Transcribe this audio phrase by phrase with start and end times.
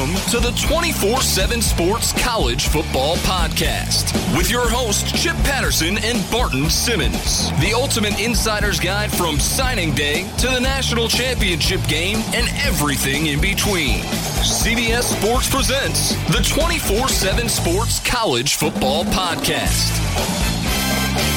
[0.00, 6.30] Welcome to the 24 7 Sports College Football Podcast with your hosts, Chip Patterson and
[6.30, 7.50] Barton Simmons.
[7.60, 13.42] The ultimate insider's guide from signing day to the national championship game and everything in
[13.42, 14.00] between.
[14.40, 20.00] CBS Sports presents the 24 7 Sports College Football Podcast.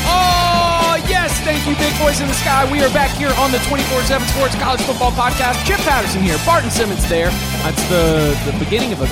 [0.06, 0.73] Oh,
[1.08, 1.40] yes.
[1.42, 2.70] Thank you, big boys in the sky.
[2.72, 5.66] We are back here on the 24 7 Sports College Football Podcast.
[5.66, 7.30] Chip Patterson here, Barton Simmons there.
[7.64, 9.08] That's the, the beginning of a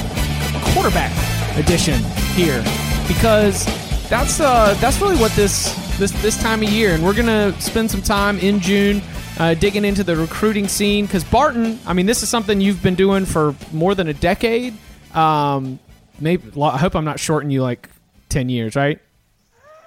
[0.74, 1.12] quarterback
[1.58, 2.00] edition
[2.34, 2.64] here
[3.08, 3.66] because
[4.10, 7.92] that's uh, that's really what this, this, this time of year, and we're to spend
[7.92, 9.02] some time in June.
[9.40, 12.94] Uh, digging into the recruiting scene because Barton, I mean, this is something you've been
[12.96, 14.76] doing for more than a decade.
[15.16, 15.80] Um,
[16.20, 17.90] maybe I hope I'm not shorting you like
[18.30, 19.00] ten years, right?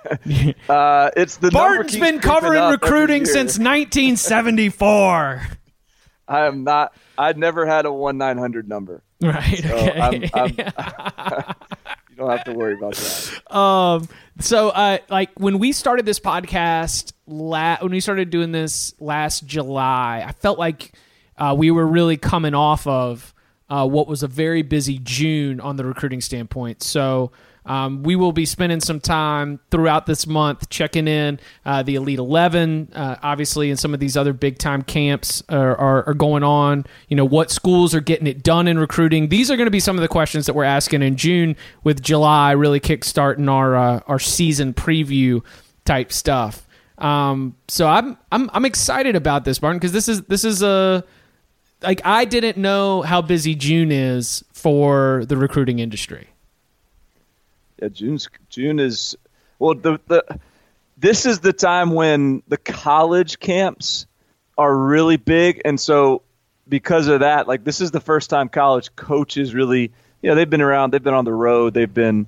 [0.69, 5.43] Uh, it's the Barton's been covering recruiting since 1974.
[6.29, 6.95] I am not.
[7.19, 9.03] I've never had a one nine hundred number.
[9.21, 9.59] Right.
[9.59, 10.01] So okay.
[10.01, 10.49] I'm, I'm,
[12.11, 13.55] you don't have to worry about that.
[13.55, 14.09] Um.
[14.41, 19.47] So, uh, like when we started this podcast, la- when we started doing this last
[19.47, 20.93] July, I felt like
[21.37, 23.35] uh, we were really coming off of
[23.69, 26.83] uh, what was a very busy June on the recruiting standpoint.
[26.83, 27.33] So.
[27.67, 32.19] Um, we will be spending some time throughout this month checking in uh, the Elite
[32.19, 36.43] 11, uh, obviously, and some of these other big time camps are, are, are, going
[36.43, 36.85] on.
[37.09, 39.31] You know, what schools are getting it done in recruiting?
[39.31, 42.03] These are going to be some of the questions that we're asking in June, with
[42.03, 45.43] July really kickstarting our uh, our season preview
[45.87, 46.67] type stuff.
[46.99, 51.03] Um, so I'm I'm I'm excited about this, Barton, because this is this is a
[51.83, 56.29] like I didn't know how busy June is for the recruiting industry
[57.81, 59.17] yeah, June's June is
[59.59, 60.25] well the the
[60.97, 64.07] this is the time when the college camps
[64.57, 66.23] are really big, and so
[66.69, 70.49] because of that, like this is the first time college coaches really, you know, they've
[70.49, 72.27] been around, they've been on the road, they've been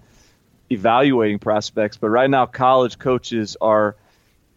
[0.70, 3.96] evaluating prospects, but right now college coaches are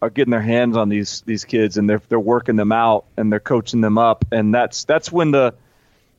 [0.02, 3.30] are getting their hands on these these kids and they're they're working them out and
[3.30, 5.54] they're coaching them up, and that's that's when the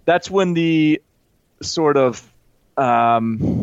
[0.05, 1.01] that's when the
[1.61, 2.31] sort of
[2.77, 3.60] um,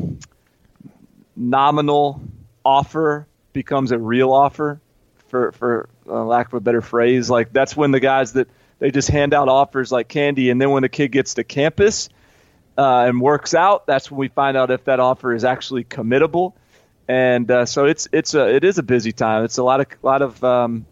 [1.38, 2.20] nominal
[2.64, 4.80] offer becomes a real offer,
[5.28, 7.30] for for uh, lack of a better phrase.
[7.30, 10.70] Like that's when the guys that they just hand out offers like candy, and then
[10.70, 12.08] when the kid gets to campus
[12.76, 16.52] uh, and works out, that's when we find out if that offer is actually committable.
[17.06, 19.44] And uh, so it's it's a it is a busy time.
[19.44, 20.86] It's a lot of lot of um,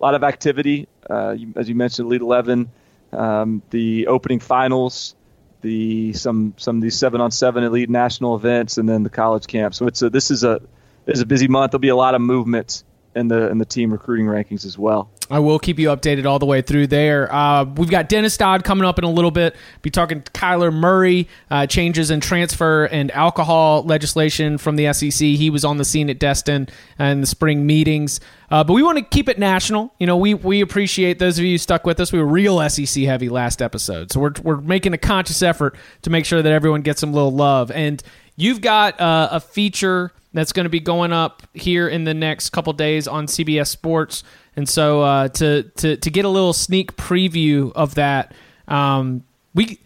[0.00, 0.88] lot of activity.
[1.08, 2.70] Uh, as you mentioned, Elite Eleven,
[3.12, 5.14] um, the opening finals
[5.64, 9.46] the some some of these seven on seven elite national events, and then the college
[9.46, 9.74] camp.
[9.74, 10.60] So it's a, this is a
[11.06, 11.72] is a busy month.
[11.72, 12.84] There'll be a lot of movement
[13.16, 15.10] in the in the team recruiting rankings as well.
[15.30, 17.32] I will keep you updated all the way through there.
[17.34, 19.56] Uh, we've got Dennis Dodd coming up in a little bit.
[19.80, 25.26] Be talking Kyler Murray uh, changes in transfer and alcohol legislation from the SEC.
[25.26, 26.68] He was on the scene at Destin
[26.98, 28.20] and the spring meetings.
[28.50, 29.94] Uh, but we want to keep it national.
[29.98, 32.12] You know, we we appreciate those of you stuck with us.
[32.12, 36.10] We were real SEC heavy last episode, so we're we're making a conscious effort to
[36.10, 37.70] make sure that everyone gets some little love.
[37.70, 38.02] And
[38.36, 42.50] you've got uh, a feature that's going to be going up here in the next
[42.50, 44.24] couple days on CBS Sports.
[44.56, 48.34] And so uh, to, to to get a little sneak preview of that,
[48.68, 49.24] um,
[49.54, 49.78] we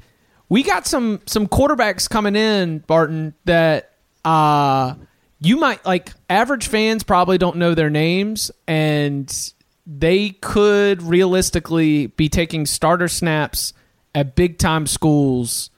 [0.49, 3.93] we got some some quarterbacks coming in, Barton, that
[4.25, 4.95] uh,
[5.41, 6.13] you might like.
[6.31, 9.53] Average fans probably don't know their names, and
[9.87, 13.73] they could realistically be taking starter snaps
[14.15, 15.71] at big time schools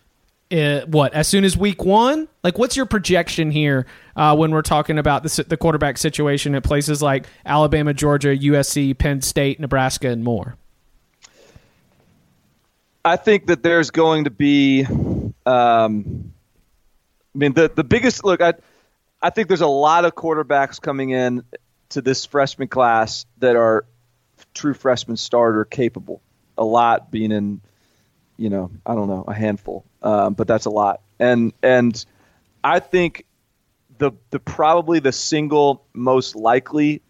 [0.52, 2.28] uh, what as soon as week one?
[2.42, 6.62] Like what's your projection here uh, when we're talking about the, the quarterback situation at
[6.62, 10.56] places like alabama georgia usc penn state nebraska and more?
[13.04, 14.84] I think that there's going to be
[15.46, 16.32] um,
[17.34, 18.54] i mean the, the biggest look I,
[19.22, 21.42] I think there's a lot of quarterbacks coming in
[21.90, 23.84] to this freshman class that are
[24.54, 26.22] true freshman starter capable.
[26.56, 27.60] A lot being in
[28.40, 31.02] you know, I don't know, a handful, um, but that's a lot.
[31.18, 32.04] And and
[32.64, 33.26] I think
[33.98, 37.02] the the probably the single most likely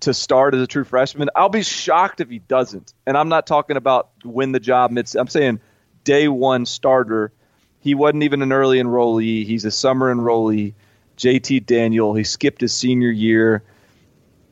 [0.00, 1.30] to start as a true freshman.
[1.34, 2.92] I'll be shocked if he doesn't.
[3.06, 5.14] And I'm not talking about win the job mid.
[5.16, 5.60] I'm saying
[6.02, 7.32] day one starter.
[7.80, 9.46] He wasn't even an early enrollee.
[9.46, 10.74] He's a summer enrollee.
[11.16, 12.14] JT Daniel.
[12.14, 13.62] He skipped his senior year,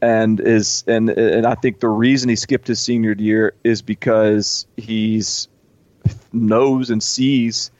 [0.00, 4.66] and is and and I think the reason he skipped his senior year is because
[4.76, 5.48] he's
[6.32, 7.70] knows and sees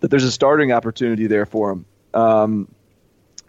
[0.00, 1.84] that there's a starting opportunity there for him.
[2.14, 2.68] Um,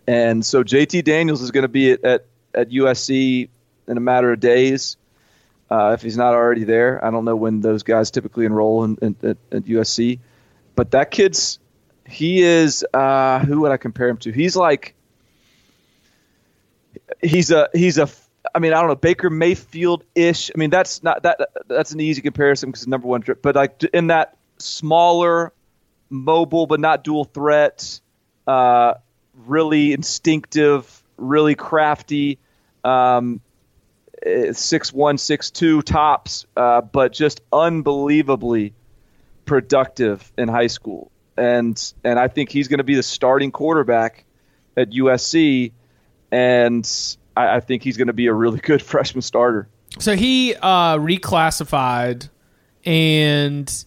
[0.08, 3.48] and so JT Daniels is going to be at, at, at, USC
[3.88, 4.98] in a matter of days.
[5.70, 8.98] Uh, if he's not already there, I don't know when those guys typically enroll in,
[9.02, 10.20] in, at, at, USC.
[10.76, 11.60] but that kid's
[12.08, 14.32] he is uh, who would I compare him to?
[14.32, 14.96] He's like
[17.22, 18.10] he's a he's a
[18.54, 20.52] I mean I don't know Baker Mayfield ish.
[20.54, 24.08] I mean that's not that that's an easy comparison because number one but like in
[24.08, 25.54] that smaller,
[26.10, 28.00] mobile but not dual threat,
[28.48, 28.96] uh,
[29.46, 32.40] really instinctive, really crafty.
[32.84, 33.42] Um,
[34.52, 38.74] six one six two tops, uh, but just unbelievably
[39.46, 44.26] productive in high school, and and I think he's going to be the starting quarterback
[44.76, 45.72] at USC,
[46.32, 49.68] and I, I think he's going to be a really good freshman starter.
[49.98, 52.30] So he uh, reclassified,
[52.86, 53.86] and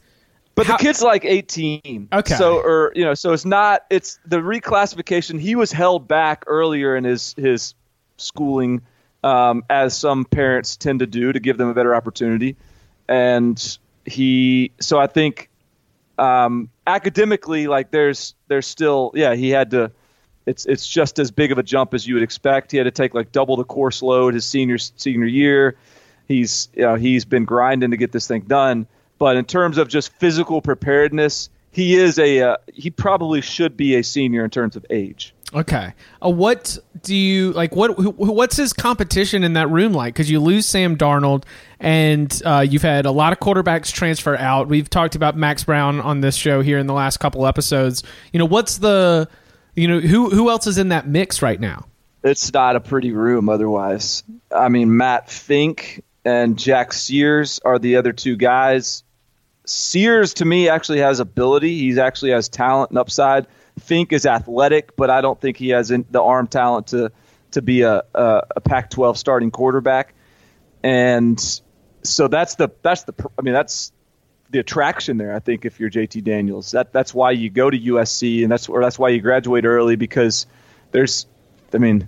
[0.54, 2.08] but How, the kid's like 18.
[2.12, 2.34] Okay.
[2.34, 5.40] So or you know, so it's not it's the reclassification.
[5.40, 7.74] He was held back earlier in his his
[8.16, 8.82] schooling
[9.22, 12.56] um, as some parents tend to do to give them a better opportunity.
[13.08, 15.48] And he, so I think
[16.18, 19.92] um, academically, like there's there's still yeah he had to.
[20.46, 22.72] It's it's just as big of a jump as you would expect.
[22.72, 25.76] He had to take like double the course load his senior senior year.
[26.26, 28.86] He's you know he's been grinding to get this thing done.
[29.18, 33.94] But in terms of just physical preparedness, he is a uh, he probably should be
[33.94, 35.34] a senior in terms of age.
[35.54, 35.92] Okay.
[36.24, 37.76] Uh, what do you like?
[37.76, 40.14] What what's his competition in that room like?
[40.14, 41.44] Because you lose Sam Darnold,
[41.78, 44.68] and uh, you've had a lot of quarterbacks transfer out.
[44.68, 48.02] We've talked about Max Browne on this show here in the last couple episodes.
[48.32, 49.28] You know, what's the
[49.74, 51.86] you know who who else is in that mix right now?
[52.24, 53.48] It's not a pretty room.
[53.48, 54.22] Otherwise,
[54.54, 59.02] I mean, Matt Fink and Jack Sears are the other two guys.
[59.64, 61.78] Sears to me actually has ability.
[61.78, 63.46] He's actually has talent and upside.
[63.78, 67.10] Fink is athletic, but I don't think he has the arm talent to
[67.52, 70.14] to be a, a, a Pac-12 starting quarterback.
[70.82, 71.40] And
[72.02, 73.91] so that's the that's the I mean that's
[74.52, 75.34] the attraction there.
[75.34, 78.68] I think if you're JT Daniels, that that's why you go to USC, and that's
[78.68, 80.46] or that's why you graduate early because
[80.92, 81.26] there's
[81.74, 82.06] I mean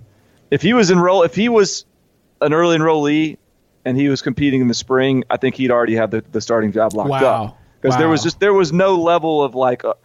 [0.51, 1.85] if he was enroll if he was
[2.41, 3.37] an early enrollee
[3.83, 6.71] and he was competing in the spring, I think he'd already have the, the starting
[6.71, 7.45] job locked wow.
[7.45, 7.99] up because wow.
[7.99, 9.95] there was just there was no level of like uh,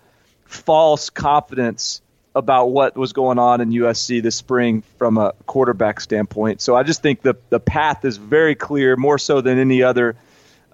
[0.45, 2.03] false confidence
[2.35, 6.61] about what was going on in USC this spring from a quarterback standpoint.
[6.61, 10.17] So I just think the the path is very clear, more so than any other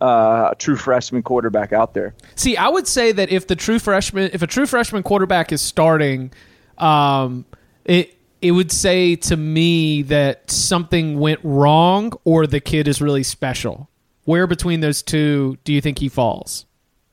[0.00, 2.14] uh, true freshman quarterback out there.
[2.34, 5.62] See, I would say that if the true freshman, if a true freshman quarterback is
[5.62, 6.32] starting,
[6.78, 7.44] um,
[7.84, 13.22] it it would say to me that something went wrong or the kid is really
[13.22, 13.88] special.
[14.24, 16.66] Where between those two do you think he falls?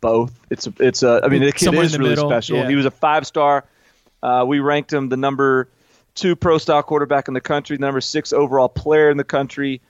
[0.04, 0.38] both.
[0.50, 1.22] It's a, it's a.
[1.24, 2.30] I mean, the kid Somewhere is really middle.
[2.30, 2.58] special.
[2.58, 2.68] Yeah.
[2.70, 3.66] He was a five star.
[4.22, 5.70] Uh, we ranked him the number
[6.14, 9.82] two pro style quarterback in the country, the number six overall player in the country,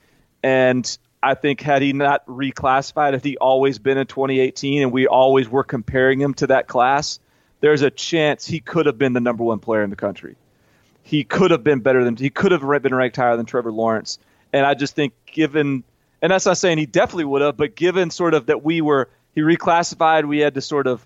[0.44, 5.08] and I think had he not reclassified, had he always been in 2018, and we
[5.08, 7.20] always were comparing him to that class,
[7.62, 10.36] there's a chance he could have been the number one player in the country.
[11.02, 14.20] He could have been better than he could have been ranked higher than Trevor Lawrence.
[14.52, 15.84] And I just think, given,
[16.22, 19.10] and that's not saying he definitely would have, but given sort of that we were
[19.34, 20.26] he reclassified.
[20.28, 21.06] We had to sort of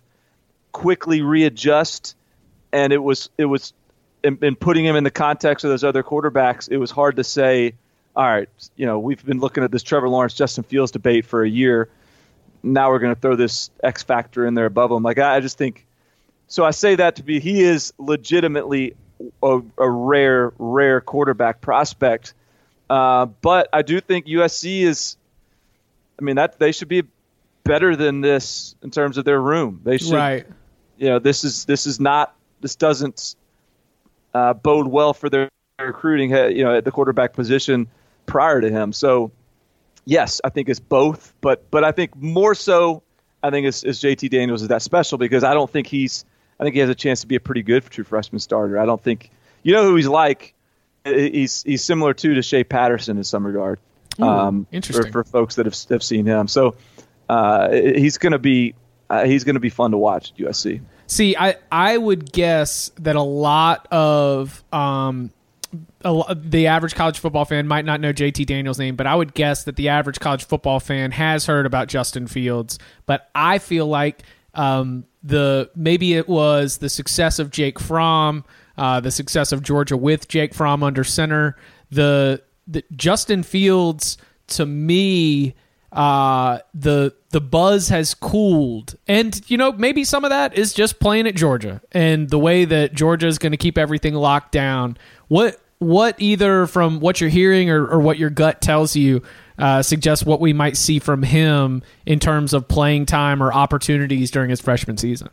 [0.72, 2.16] quickly readjust,
[2.72, 3.74] and it was it was
[4.24, 6.70] in, in, putting him in the context of those other quarterbacks.
[6.70, 7.74] It was hard to say,
[8.18, 11.44] all right, you know, we've been looking at this Trevor Lawrence Justin Fields debate for
[11.44, 11.88] a year.
[12.64, 15.04] Now we're going to throw this X factor in there above him.
[15.04, 15.86] Like I, I just think.
[16.48, 18.96] So I say that to be he is legitimately
[19.44, 22.34] a, a rare rare quarterback prospect.
[22.90, 25.16] Uh, but I do think USC is.
[26.20, 27.04] I mean that they should be
[27.66, 29.82] better than this in terms of their room.
[29.84, 30.48] They should, right.
[30.98, 33.36] you know, this is this is not this doesn't
[34.34, 36.32] uh, bode well for their recruiting.
[36.32, 37.88] You know, at the quarterback position
[38.28, 38.94] prior to him.
[38.94, 39.32] So,
[40.06, 43.02] yes, I think it's both, but but I think more so,
[43.42, 46.24] I think it's, it's JT Daniels is that special because I don't think he's.
[46.60, 48.80] I think he has a chance to be a pretty good true freshman starter.
[48.80, 49.32] I don't think
[49.64, 50.54] you know who he's like.
[51.06, 53.80] He's he's similar too to Shea Patterson in some regard.
[54.20, 56.48] Ooh, um, interesting for, for folks that have, have seen him.
[56.48, 56.76] So
[57.30, 58.74] uh, he's going to be
[59.10, 60.82] uh, he's going to be fun to watch at USC.
[61.08, 65.32] See, I I would guess that a lot of um,
[66.04, 69.34] a, the average college football fan might not know JT Daniels' name, but I would
[69.34, 72.80] guess that the average college football fan has heard about Justin Fields.
[73.06, 78.44] But I feel like um, the maybe it was the success of Jake Fromm,
[78.78, 81.56] uh, the success of Georgia with Jake Fromm under center.
[81.92, 85.56] The, the Justin Fields to me
[85.92, 91.00] uh, the the buzz has cooled, and you know maybe some of that is just
[91.00, 94.98] playing at Georgia and the way that Georgia is going to keep everything locked down.
[95.28, 99.22] What what either from what you're hearing or, or what your gut tells you
[99.58, 104.32] uh, suggests what we might see from him in terms of playing time or opportunities
[104.32, 105.30] during his freshman season.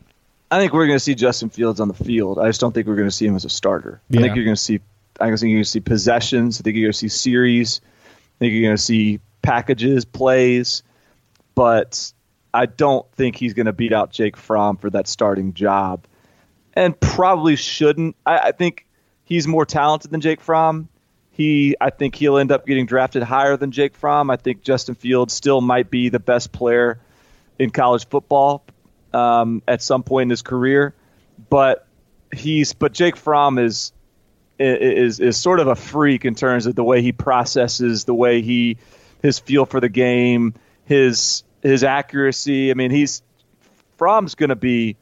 [0.51, 2.39] I think we're going to see Justin Fields on the field.
[2.39, 4.01] I just don't think we're going to see him as a starter.
[4.09, 4.19] Yeah.
[4.19, 4.79] I think you're going to see.
[5.19, 6.59] I think you're going to see possessions.
[6.59, 7.81] I think you're going to see series.
[7.83, 10.83] I think you're going to see packages, plays,
[11.53, 12.11] but
[12.53, 16.05] I don't think he's going to beat out Jake Fromm for that starting job,
[16.73, 18.15] and probably shouldn't.
[18.25, 18.85] I, I think
[19.23, 20.89] he's more talented than Jake Fromm.
[21.31, 24.29] He, I think he'll end up getting drafted higher than Jake Fromm.
[24.29, 26.99] I think Justin Fields still might be the best player
[27.59, 28.63] in college football
[29.13, 30.93] um, at some point in his career,
[31.49, 31.87] but
[32.33, 33.91] he's but Jake Fromm is
[34.59, 38.41] is is sort of a freak in terms of the way he processes, the way
[38.41, 38.77] he
[39.25, 40.53] his feel for the game,
[40.85, 42.71] his his accuracy.
[42.71, 43.23] I mean, he's
[43.97, 44.95] Fromm's going to be.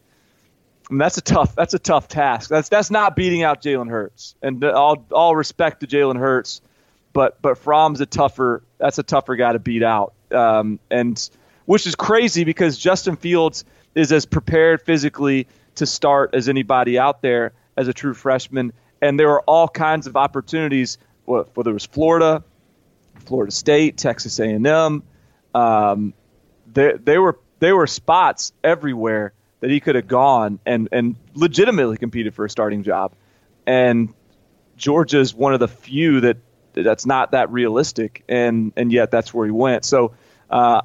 [0.89, 1.55] I mean, that's a tough.
[1.55, 2.49] That's a tough task.
[2.49, 4.35] That's that's not beating out Jalen Hurts.
[4.41, 6.61] And all all respect to Jalen Hurts,
[7.11, 8.63] but but Fromm's a tougher.
[8.79, 10.13] That's a tougher guy to beat out.
[10.31, 11.29] Um, and
[11.65, 17.21] which is crazy because Justin Fields is as prepared physically to start as anybody out
[17.21, 18.73] there as a true freshman.
[19.01, 20.97] And there are all kinds of opportunities.
[21.25, 22.43] Whether it was Florida,
[23.23, 25.03] Florida State, Texas A&M,
[25.53, 26.13] um,
[26.67, 31.97] there they were there were spots everywhere that he could have gone and and legitimately
[31.97, 33.13] competed for a starting job.
[33.65, 34.13] And
[34.75, 36.37] Georgia is one of the few that
[36.73, 39.85] that's not that realistic, and and yet that's where he went.
[39.85, 40.13] So
[40.49, 40.81] uh,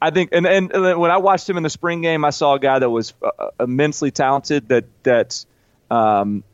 [0.00, 2.54] I think, and, and, and when I watched him in the spring game, I saw
[2.54, 5.44] a guy that was uh, immensely talented that that
[5.90, 6.44] um,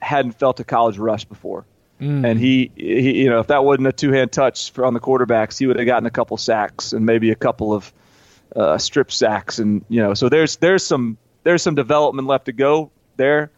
[0.00, 1.66] hadn't felt a college rush before.
[2.00, 2.26] Mm.
[2.26, 5.58] And he, he, you know, if that wasn't a two hand touch on the quarterbacks,
[5.58, 7.92] he would have gotten a couple sacks and maybe a couple of
[8.56, 12.52] uh, strip sacks, and you know, so there's there's some there's some development left to
[12.52, 13.50] go there,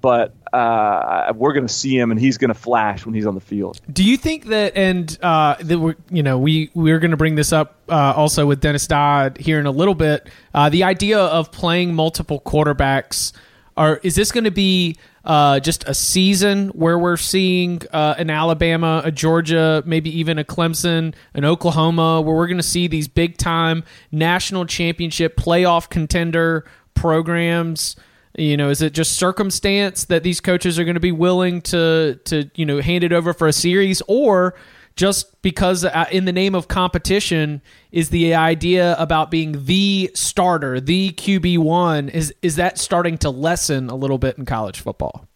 [0.00, 3.34] but uh, we're going to see him, and he's going to flash when he's on
[3.34, 3.80] the field.
[3.90, 7.36] Do you think that, and uh, that we're, you know, we we're going to bring
[7.36, 10.28] this up uh, also with Dennis Dodd here in a little bit.
[10.52, 13.32] Uh, the idea of playing multiple quarterbacks,
[13.76, 18.30] are is this going to be uh, just a season where we're seeing uh, an
[18.30, 23.08] Alabama, a Georgia, maybe even a Clemson, an Oklahoma, where we're going to see these
[23.08, 26.64] big time national championship playoff contender
[26.94, 27.96] programs.
[28.36, 32.18] You know, is it just circumstance that these coaches are going to be willing to
[32.24, 34.54] to you know hand it over for a series, or
[34.96, 40.80] just because uh, in the name of competition is the idea about being the starter,
[40.80, 45.26] the QB one is is that starting to lessen a little bit in college football?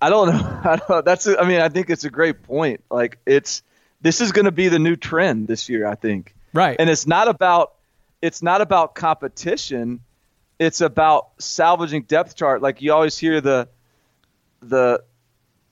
[0.00, 0.60] I don't know.
[0.64, 1.02] I don't know.
[1.02, 2.82] That's a, I mean I think it's a great point.
[2.90, 3.62] Like it's
[4.00, 5.86] this is going to be the new trend this year.
[5.86, 7.74] I think right, and it's not about
[8.22, 10.00] it's not about competition.
[10.58, 12.62] It's about salvaging depth chart.
[12.62, 13.68] Like you always hear the
[14.60, 15.02] the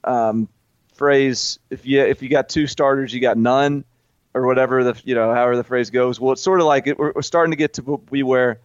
[0.04, 0.48] um,
[0.96, 3.84] phrase if you if you got two starters, you got none,
[4.34, 6.20] or whatever the you know however the phrase goes.
[6.20, 8.58] Well, it's sort of like it, we're, we're starting to get to be where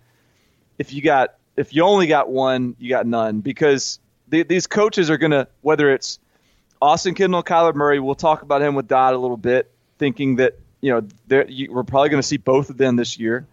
[0.78, 5.10] if you got if you only got one, you got none because the, these coaches
[5.10, 6.20] are going to whether it's
[6.82, 8.00] Austin Kendall, Kyler Murray.
[8.00, 11.84] We'll talk about him with Dodd a little bit, thinking that you know you, we're
[11.84, 13.46] probably going to see both of them this year.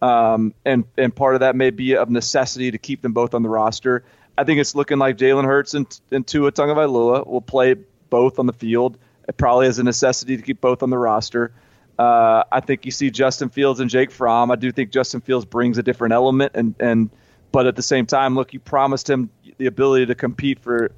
[0.00, 3.42] Um, and and part of that may be of necessity to keep them both on
[3.42, 4.04] the roster.
[4.36, 7.76] I think it's looking like Jalen Hurts and, and Tua Tagovailoa will play
[8.12, 8.98] both on the field.
[9.26, 11.54] It probably is a necessity to keep both on the roster.
[11.98, 14.50] Uh, I think you see Justin Fields and Jake Fromm.
[14.50, 17.10] I do think Justin Fields brings a different element, and and
[17.52, 20.92] but at the same time, look, you promised him the ability to compete for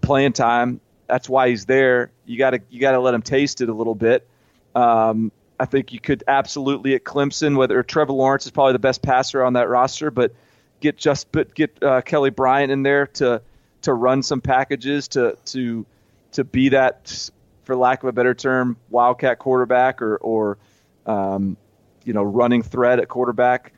[0.00, 0.80] playing time.
[1.06, 2.12] That's why he's there.
[2.24, 4.26] You got to you got to let him taste it a little bit.
[4.74, 9.02] Um, I think you could absolutely at Clemson, whether Trevor Lawrence is probably the best
[9.02, 10.32] passer on that roster, but
[10.80, 13.42] get just but get uh, Kelly Bryant in there to
[13.82, 15.84] to run some packages to to
[16.32, 17.30] to be that,
[17.64, 20.58] for lack of a better term, wildcat quarterback or or
[21.06, 21.56] um,
[22.04, 23.72] you know running threat at quarterback.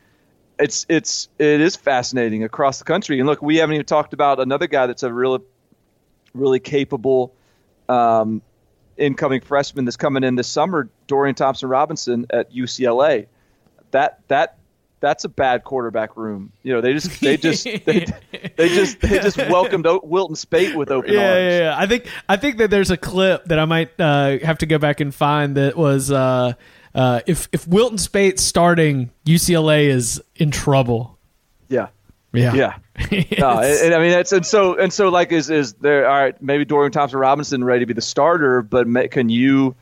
[0.59, 3.19] It's it's it is fascinating across the country.
[3.19, 5.41] And look, we haven't even talked about another guy that's a really
[6.35, 7.35] really capable
[7.89, 8.43] um,
[8.97, 13.27] incoming freshman that's coming in this summer, Dorian Thompson Robinson at UCLA.
[13.91, 14.59] That that
[15.01, 16.53] that's a bad quarterback room.
[16.63, 18.07] You know, they just they just they,
[18.57, 21.39] they just they just welcomed Wilton Speight with open yeah, arms.
[21.39, 21.75] Yeah, yeah.
[21.77, 24.79] I think I think that there's a clip that I might uh, have to go
[24.79, 26.53] back and find that was uh,
[26.95, 31.19] uh, if if Wilton Speight starting, UCLA is in trouble.
[31.69, 31.89] Yeah.
[32.33, 32.77] Yeah, yeah.
[33.39, 35.09] no, and, and, I mean, it's and so and so.
[35.09, 36.09] Like, is is there?
[36.09, 39.75] All right, maybe Dorian Thompson Robinson ready to be the starter, but may, can you?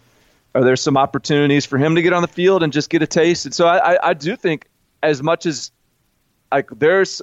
[0.54, 3.06] Are there some opportunities for him to get on the field and just get a
[3.06, 3.44] taste?
[3.44, 4.66] And so I, I, I do think
[5.02, 5.70] as much as
[6.52, 7.22] like there's,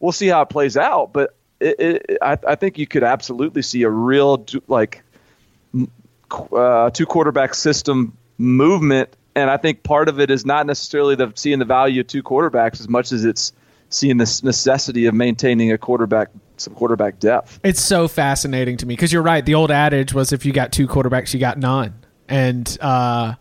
[0.00, 3.62] we'll see how it plays out, but it, it, I, I think you could absolutely
[3.62, 5.02] see a real like
[6.52, 11.32] uh, two quarterback system movement, and I think part of it is not necessarily the
[11.34, 13.52] seeing the value of two quarterbacks as much as it's
[13.90, 17.60] seeing this necessity of maintaining a quarterback some quarterback depth.
[17.62, 19.44] It's so fascinating to me because you're right.
[19.44, 21.94] The old adage was if you got two quarterbacks, you got none,
[22.28, 23.34] and uh,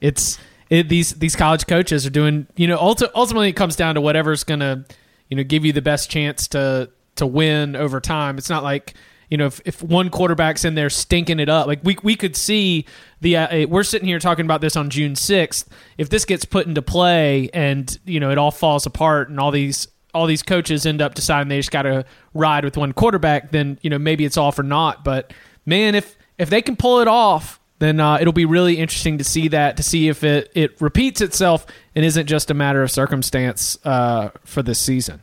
[0.00, 0.38] it's
[0.70, 2.46] it, these these college coaches are doing.
[2.56, 4.84] You know, ulti- ultimately it comes down to whatever's going to
[5.28, 8.38] you know give you the best chance to to win over time.
[8.38, 8.94] It's not like
[9.30, 12.34] you know if, if one quarterback's in there stinking it up like we, we could
[12.34, 12.86] see
[13.20, 15.66] the uh, we're sitting here talking about this on june 6th
[15.98, 19.50] if this gets put into play and you know it all falls apart and all
[19.50, 23.50] these all these coaches end up deciding they just got to ride with one quarterback,
[23.50, 25.04] then you know maybe it's all for naught.
[25.04, 25.32] But
[25.66, 29.24] man, if if they can pull it off, then uh, it'll be really interesting to
[29.24, 32.90] see that to see if it it repeats itself and isn't just a matter of
[32.90, 35.22] circumstance uh, for this season.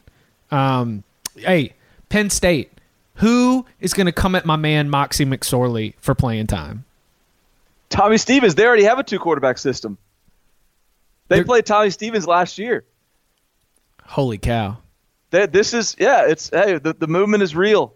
[0.52, 1.04] Um,
[1.36, 1.74] hey,
[2.10, 2.72] Penn State,
[3.16, 6.86] who is going to come at my man Moxie McSorley for playing time?
[7.90, 8.56] Tommy Stevens.
[8.56, 9.98] They already have a two quarterback system.
[11.28, 12.86] They They're, played Tommy Stevens last year.
[14.04, 14.78] Holy cow!
[15.32, 16.28] That this is yeah.
[16.28, 17.94] It's hey, the, the movement is real.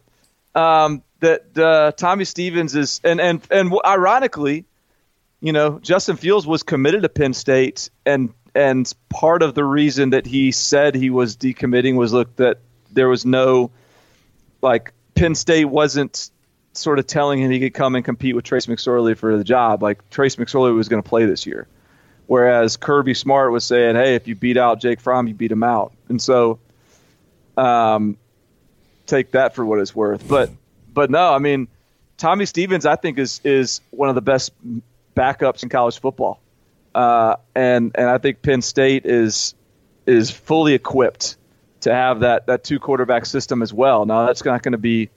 [0.59, 4.65] Um, that uh, Tommy Stevens is and and and ironically,
[5.41, 10.11] you know, Justin Fields was committed to Penn State, and and part of the reason
[10.11, 12.59] that he said he was decommitting was look that
[12.91, 13.71] there was no
[14.61, 16.31] like Penn State wasn't
[16.73, 19.83] sort of telling him he could come and compete with Trace McSorley for the job.
[19.83, 21.67] Like Trace McSorley was going to play this year.
[22.27, 25.63] Whereas Kirby Smart was saying, "Hey, if you beat out Jake Fromm, you beat him
[25.63, 26.59] out," and so
[27.57, 28.17] um,
[29.09, 30.27] take that for what it's worth.
[30.27, 30.51] But
[30.93, 31.67] but no, I mean,
[32.17, 34.51] Tommy Stevens, I think is is one of the best
[35.15, 36.39] backups in college football,
[36.95, 39.55] uh, and and I think Penn State is
[40.05, 41.37] is fully equipped
[41.81, 44.05] to have that that two quarterback system as well.
[44.05, 45.09] Now that's not going to be,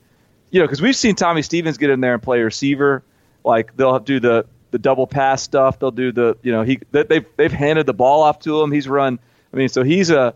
[0.50, 3.02] you know, because we've seen Tommy Stevens get in there and play receiver.
[3.44, 5.78] Like they'll do the the double pass stuff.
[5.78, 8.70] They'll do the you know he they've they've handed the ball off to him.
[8.72, 9.18] He's run.
[9.52, 10.34] I mean, so he's a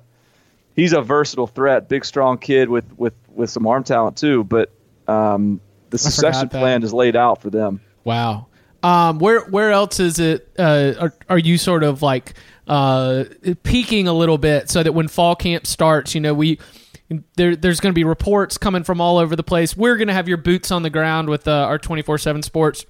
[0.74, 4.44] he's a versatile threat, big strong kid with with with some arm talent too.
[4.44, 4.72] But
[5.06, 7.80] um, the succession plan is laid out for them.
[8.04, 8.46] Wow.
[8.82, 10.52] Um, where where else is it?
[10.58, 12.34] Uh, are, are you sort of like
[12.66, 13.24] uh,
[13.62, 16.58] peaking a little bit so that when fall camp starts, you know we
[17.36, 19.76] there, there's going to be reports coming from all over the place.
[19.76, 22.84] We're going to have your boots on the ground with uh, our 24 7 sports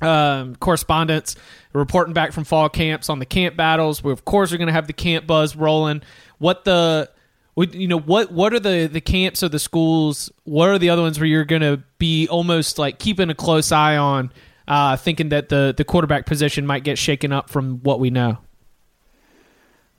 [0.00, 1.36] um, correspondents
[1.72, 4.02] reporting back from fall camps on the camp battles.
[4.02, 6.02] We of course are going to have the camp buzz rolling.
[6.38, 7.10] What the
[7.56, 10.30] you know what what are the the camps or the schools?
[10.44, 13.70] What are the other ones where you're going to be almost like keeping a close
[13.70, 14.32] eye on,
[14.66, 18.38] uh, thinking that the the quarterback position might get shaken up from what we know?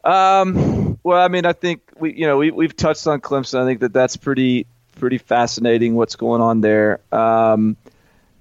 [0.03, 0.99] Um.
[1.03, 3.61] Well, I mean, I think we you know we we've touched on Clemson.
[3.61, 5.95] I think that that's pretty pretty fascinating.
[5.95, 6.99] What's going on there?
[7.11, 7.77] Um.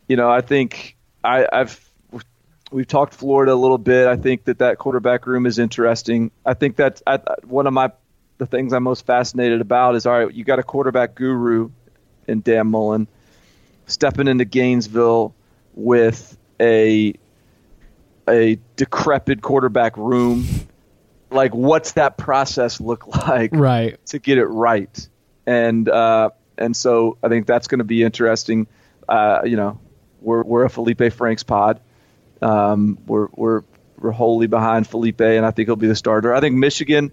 [0.08, 1.90] You know, I think I, I've
[2.70, 4.08] we've talked Florida a little bit.
[4.08, 6.30] I think that that quarterback room is interesting.
[6.44, 7.92] I think that I, one of my
[8.38, 10.34] the things I'm most fascinated about is all right.
[10.34, 11.70] You got a quarterback guru
[12.26, 13.08] in Dan Mullen
[13.86, 15.34] stepping into Gainesville
[15.74, 17.14] with a
[18.28, 20.46] a decrepit quarterback room.
[21.30, 23.50] Like, what's that process look like?
[23.52, 25.08] Right to get it right,
[25.46, 28.66] and uh, and so I think that's going to be interesting.
[29.08, 29.78] Uh, you know,
[30.20, 31.80] we're we're a Felipe Franks pod.
[32.42, 33.62] Um, we're we're
[33.98, 36.34] we're wholly behind Felipe, and I think he'll be the starter.
[36.34, 37.12] I think Michigan.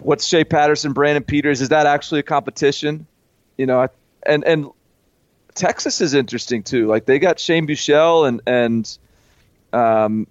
[0.00, 1.60] What's Shea Patterson, Brandon Peters?
[1.60, 3.06] Is that actually a competition?
[3.56, 3.88] You know,
[4.24, 4.70] and and
[5.54, 6.86] Texas is interesting too.
[6.86, 8.98] Like they got Shane Buechele and and
[9.72, 10.26] um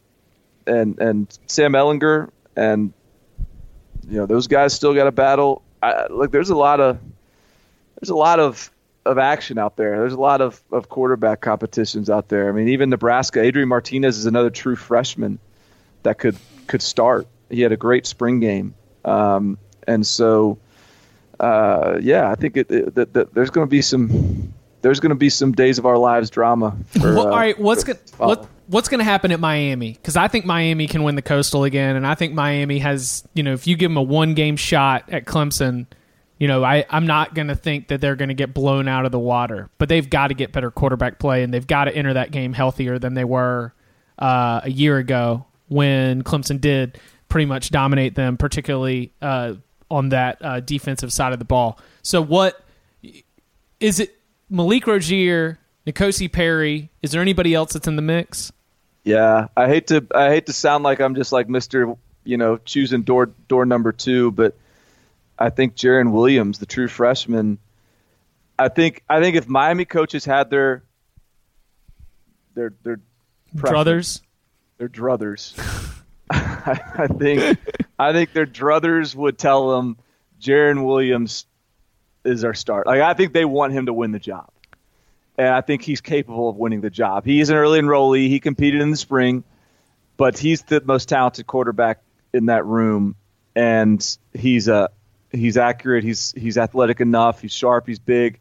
[0.67, 2.93] and and Sam Ehlinger and
[4.07, 5.63] you know those guys still got a battle.
[5.81, 6.99] I, like there's a lot of
[7.99, 8.71] there's a lot of
[9.05, 9.97] of action out there.
[9.99, 12.49] There's a lot of, of quarterback competitions out there.
[12.49, 15.39] I mean, even Nebraska, Adrian Martinez is another true freshman
[16.03, 17.27] that could could start.
[17.49, 18.73] He had a great spring game,
[19.05, 20.57] um, and so
[21.39, 25.09] uh, yeah, I think it, it, that, that there's going to be some there's going
[25.09, 26.75] to be some days of our lives drama.
[26.89, 29.93] For, well, uh, all right, what's going what, what's going to happen at Miami?
[29.93, 33.43] Because I think Miami can win the Coastal again, and I think Miami has you
[33.43, 35.87] know if you give them a one game shot at Clemson
[36.37, 39.05] you know, I, I'm not going to think that they're going to get blown out
[39.05, 41.95] of the water, but they've got to get better quarterback play and they've got to
[41.95, 43.73] enter that game healthier than they were
[44.19, 49.53] uh, a year ago when Clemson did pretty much dominate them, particularly uh,
[49.89, 51.79] on that uh, defensive side of the ball.
[52.01, 52.63] So, what
[53.79, 54.15] is it?
[54.49, 56.89] Malik Rosier, N'Kosi Perry.
[57.01, 58.51] Is there anybody else that's in the mix?
[59.03, 62.57] Yeah, I hate to I hate to sound like I'm just like Mister, you know,
[62.57, 64.55] choosing door door number two, but
[65.37, 67.59] I think Jarren Williams, the true freshman,
[68.57, 70.83] I think I think if Miami coaches had their
[72.55, 72.99] their their
[73.55, 74.21] druthers,
[74.77, 75.53] their druthers,
[76.97, 77.59] I, think
[77.99, 79.97] I think their druthers would tell them
[80.41, 81.45] Jarren Williams
[82.23, 82.87] is our start.
[82.87, 84.49] Like I think they want him to win the job,
[85.37, 87.25] and I think he's capable of winning the job.
[87.25, 88.29] He's an early enrollee.
[88.29, 89.43] He competed in the spring,
[90.17, 92.01] but he's the most talented quarterback
[92.33, 93.15] in that room,
[93.55, 94.89] and he's a
[95.31, 96.03] he's accurate.
[96.03, 97.41] He's he's athletic enough.
[97.41, 97.85] He's sharp.
[97.85, 98.39] He's big.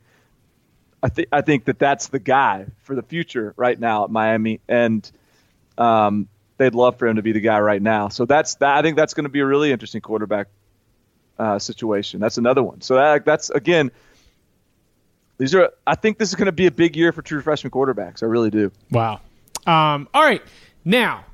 [1.03, 4.61] I think I think that that's the guy for the future right now at Miami,
[4.67, 5.11] and
[5.77, 8.09] um, they'd love for him to be the guy right now.
[8.09, 8.77] So that's that.
[8.77, 10.49] I think that's going to be a really interesting quarterback
[11.39, 12.21] uh, situation.
[12.21, 12.81] That's another one.
[12.81, 13.91] So that, that's again.
[15.39, 15.73] These are.
[15.87, 18.23] I think this is going to be a big year for true freshman quarterbacks.
[18.23, 18.71] I really do.
[18.91, 19.21] Wow.
[19.67, 20.43] Um, all right,
[20.85, 21.25] now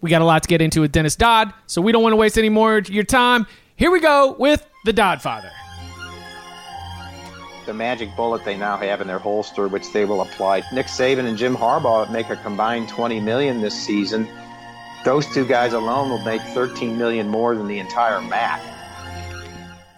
[0.00, 2.16] we got a lot to get into with Dennis Dodd, so we don't want to
[2.16, 3.46] waste any more of your time.
[3.76, 5.50] Here we go with the Dodd Father.
[7.66, 10.62] The magic bullet they now have in their holster, which they will apply.
[10.72, 14.28] Nick Saban and Jim Harbaugh make a combined 20 million this season.
[15.04, 18.60] Those two guys alone will make 13 million more than the entire MAC.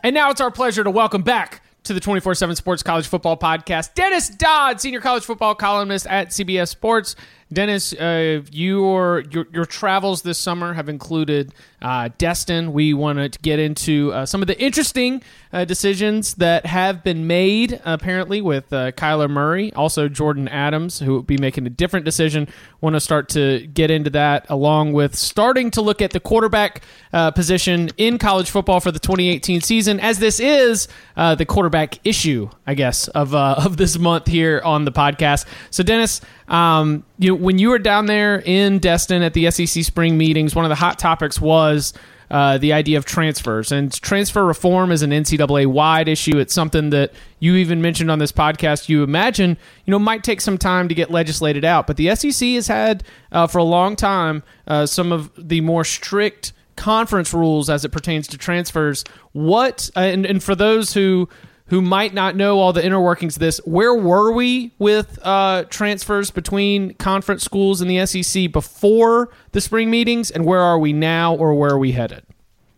[0.03, 3.37] And now it's our pleasure to welcome back to the 24 7 Sports College Football
[3.37, 7.15] Podcast, Dennis Dodd, senior college football columnist at CBS Sports.
[7.53, 12.73] Dennis, uh, your, your your travels this summer have included uh, Destin.
[12.73, 17.29] We want to get into uh, some of the interesting uh, decisions that have been
[17.29, 22.05] made, apparently, with uh, Kyler Murray, also Jordan Adams, who will be making a different
[22.05, 22.49] decision.
[22.81, 26.83] Want to start to get into that, along with starting to look at the quarterback
[27.13, 32.51] uh, position in college football for the 2018 season, as this is the quarterback issue,
[32.67, 35.47] I guess, of of this month here on the podcast.
[35.71, 36.21] So, Dennis.
[36.49, 40.55] Um, you know, when you were down there in Destin at the SEC spring meetings,
[40.55, 41.93] one of the hot topics was
[42.31, 43.73] uh, the idea of transfers.
[43.73, 46.39] And transfer reform is an NCAA wide issue.
[46.39, 48.89] It's something that you even mentioned on this podcast.
[48.89, 51.87] You imagine, you know, might take some time to get legislated out.
[51.87, 55.85] But the SEC has had uh, for a long time uh, some of the more
[55.85, 59.05] strict conference rules as it pertains to transfers.
[59.33, 61.29] What and, and for those who
[61.67, 65.65] who might not know all the inner workings of this, where were we with uh,
[65.65, 70.93] transfers between conference schools and the SEC before the spring meetings, and where are we
[70.93, 72.23] now, or where are we headed?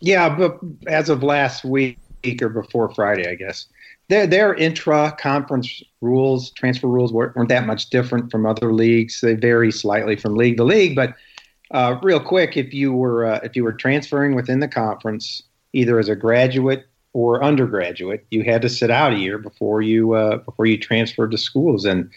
[0.00, 1.98] Yeah, but as of last week
[2.40, 3.66] or before Friday, I guess
[4.08, 9.20] their their intra conference rules, transfer rules weren't, that much different from other leagues.
[9.20, 11.14] They vary slightly from league to league, but
[11.72, 15.98] uh, real quick, if you were uh, if you were transferring within the conference, either
[15.98, 16.86] as a graduate
[17.18, 21.32] or undergraduate, you had to sit out a year before you uh, before you transferred
[21.32, 22.08] to schools, and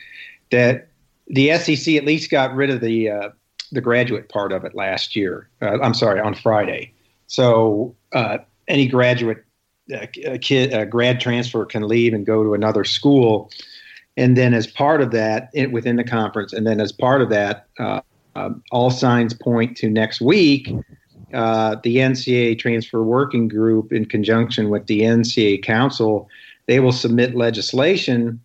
[0.51, 0.89] that
[1.25, 3.29] the SEC at least got rid of the uh,
[3.71, 5.49] the graduate part of it last year.
[5.59, 6.93] Uh, I'm sorry, on Friday.
[7.25, 8.37] So uh,
[8.67, 9.43] any graduate
[9.91, 10.05] uh,
[10.39, 13.49] kid grad transfer can leave and go to another school,
[14.17, 17.29] and then as part of that, it, within the conference, and then as part of
[17.31, 18.01] that, uh,
[18.35, 20.71] um, all signs point to next week
[21.33, 26.29] uh, the NCAA Transfer Working Group, in conjunction with the NCAA Council,
[26.67, 28.41] they will submit legislation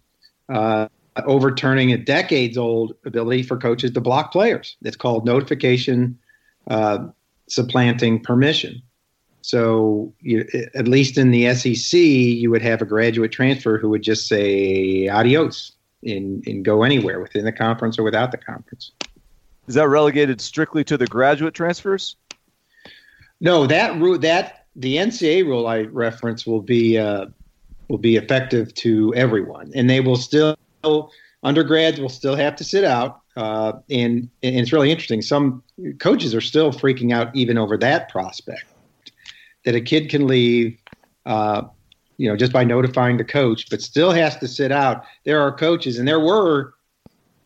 [0.49, 0.89] uh,
[1.25, 4.77] overturning a decades old ability for coaches to block players.
[4.83, 6.19] It's called notification
[6.69, 7.07] uh,
[7.49, 8.83] supplanting permission.
[9.43, 10.45] So, you,
[10.75, 15.09] at least in the SEC, you would have a graduate transfer who would just say
[15.09, 15.73] adios
[16.03, 18.91] and, and go anywhere within the conference or without the conference.
[19.69, 22.17] Is that relegated strictly to the graduate transfers?
[23.41, 27.27] No, that rule that the NCAA rule I reference will be uh,
[27.89, 30.57] will be effective to everyone, and they will still
[31.43, 33.21] undergrads will still have to sit out.
[33.37, 35.21] Uh, and, and it's really interesting.
[35.21, 35.63] Some
[35.99, 38.65] coaches are still freaking out even over that prospect
[39.65, 40.79] that a kid can leave,
[41.27, 41.63] uh,
[42.17, 45.05] you know, just by notifying the coach, but still has to sit out.
[45.25, 46.75] There are coaches, and there were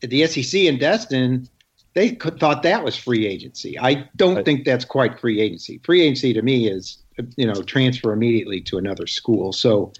[0.02, 1.48] at the SEC in Destin
[1.94, 3.78] they thought that was free agency.
[3.78, 5.80] I don't think that's quite free agency.
[5.84, 6.98] Free agency to me is
[7.36, 9.52] you know transfer immediately to another school.
[9.52, 9.92] So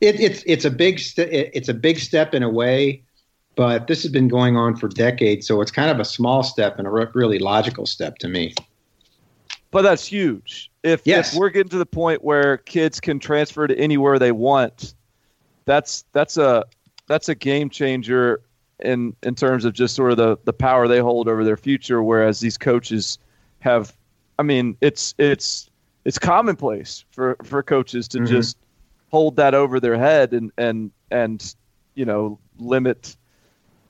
[0.00, 3.02] it, it's it's a big st- it's a big step in a way,
[3.54, 5.46] but this has been going on for decades.
[5.46, 8.54] So it's kind of a small step and a re- really logical step to me.
[9.70, 10.70] But that's huge.
[10.82, 11.32] If, yes.
[11.32, 14.94] if we're getting to the point where kids can transfer to anywhere they want,
[15.64, 16.64] that's that's a
[17.08, 18.40] that's a game changer
[18.80, 22.02] in in terms of just sort of the the power they hold over their future.
[22.02, 23.18] Whereas these coaches
[23.60, 23.96] have,
[24.38, 25.70] I mean, it's it's
[26.04, 28.26] it's commonplace for for coaches to mm-hmm.
[28.26, 28.56] just
[29.10, 31.54] hold that over their head and and and
[31.94, 33.16] you know limit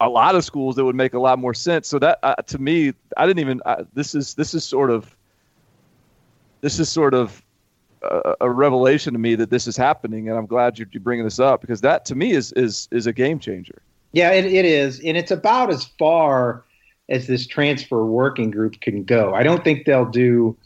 [0.01, 1.89] a lot of schools that would make a lot more sense.
[1.89, 3.61] So that uh, to me, I didn't even.
[3.65, 5.17] Uh, this is this is sort of
[6.61, 7.43] this is sort of
[8.03, 11.25] a, a, revelation to me that this is happening, and I'm glad you're, you're bringing
[11.25, 13.83] this up because that to me is is is a game changer.
[14.17, 16.65] Yeah, it, it is, and it's about as far
[17.11, 19.35] as this transfer working group can go.
[19.35, 20.57] I don't think they'll do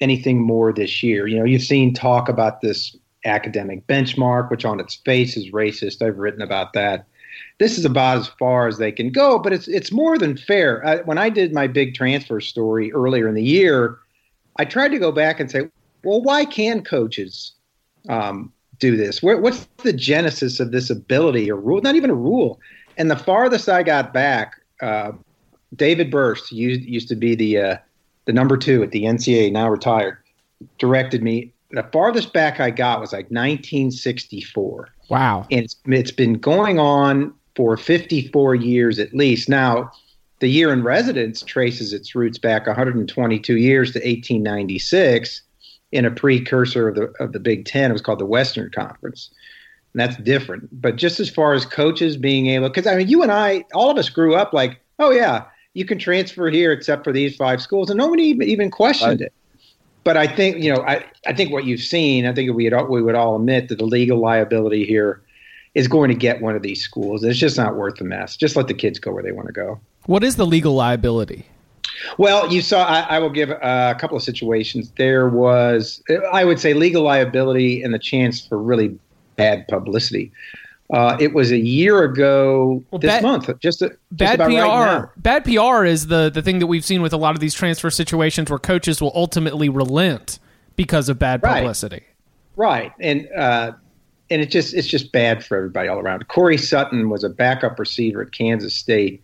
[0.00, 1.28] anything more this year.
[1.28, 6.02] You know, you've seen talk about this academic benchmark, which on its face is racist.
[6.02, 7.06] I've written about that.
[7.60, 10.84] This is about as far as they can go, but it's it's more than fair.
[10.84, 14.00] I, when I did my big transfer story earlier in the year,
[14.56, 15.68] I tried to go back and say,
[16.02, 17.52] well, why can coaches
[18.08, 19.22] um, do this?
[19.22, 21.80] Where, what's the genesis of this ability or rule?
[21.80, 22.60] Not even a rule.
[22.98, 25.12] And the farthest I got back, uh,
[25.74, 27.76] David Berst used, used to be the uh,
[28.26, 30.18] the number two at the NCAA, now retired,
[30.78, 31.52] directed me.
[31.70, 34.88] The farthest back I got was like 1964.
[35.08, 35.46] Wow.
[35.50, 39.48] And it's, it's been going on for 54 years at least.
[39.48, 39.90] Now,
[40.40, 45.42] the year in residence traces its roots back 122 years to 1896
[45.92, 47.90] in a precursor of the of the Big Ten.
[47.90, 49.30] It was called the Western Conference.
[49.92, 50.68] And that's different.
[50.80, 53.90] But just as far as coaches being able, because I mean, you and I, all
[53.90, 57.60] of us grew up like, oh yeah, you can transfer here except for these five
[57.60, 59.26] schools, and nobody even, even questioned right.
[59.26, 59.32] it.
[60.04, 62.88] But I think you know, I, I think what you've seen, I think we would
[62.88, 65.22] we would all admit that the legal liability here
[65.74, 67.22] is going to get one of these schools.
[67.24, 68.36] It's just not worth the mess.
[68.36, 69.80] Just let the kids go where they want to go.
[70.06, 71.46] What is the legal liability?
[72.18, 72.84] Well, you saw.
[72.84, 74.92] I, I will give a couple of situations.
[74.96, 76.02] There was,
[76.32, 78.98] I would say, legal liability and the chance for really
[79.36, 80.32] bad publicity.
[80.92, 83.50] Uh, it was a year ago well, this bad, month.
[83.60, 84.52] Just, a, just bad PR.
[84.52, 87.54] Right bad PR is the the thing that we've seen with a lot of these
[87.54, 90.38] transfer situations where coaches will ultimately relent
[90.76, 92.02] because of bad publicity.
[92.56, 92.92] Right, right.
[93.00, 93.72] and uh,
[94.32, 96.28] and it just it's just bad for everybody all around.
[96.28, 99.22] Corey Sutton was a backup receiver at Kansas State,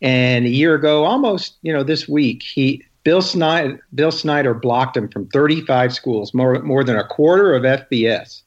[0.00, 4.96] and a year ago, almost you know this week, he Bill Snyder Bill Snyder blocked
[4.96, 8.42] him from 35 schools, more more than a quarter of FBS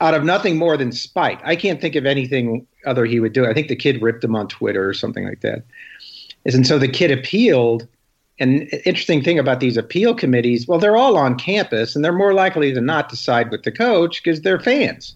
[0.00, 1.40] out of nothing more than spite.
[1.44, 3.46] I can't think of anything other he would do.
[3.46, 5.62] I think the kid ripped him on Twitter or something like that.
[6.46, 7.86] And so the kid appealed.
[8.38, 12.32] And interesting thing about these appeal committees, well, they're all on campus, and they're more
[12.32, 15.14] likely than not to side with the coach because they're fans,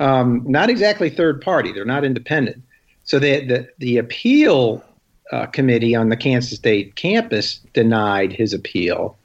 [0.00, 1.70] um, not exactly third party.
[1.70, 2.60] They're not independent.
[3.04, 4.84] So the the, the appeal
[5.32, 9.18] uh, committee on the Kansas State campus denied his appeal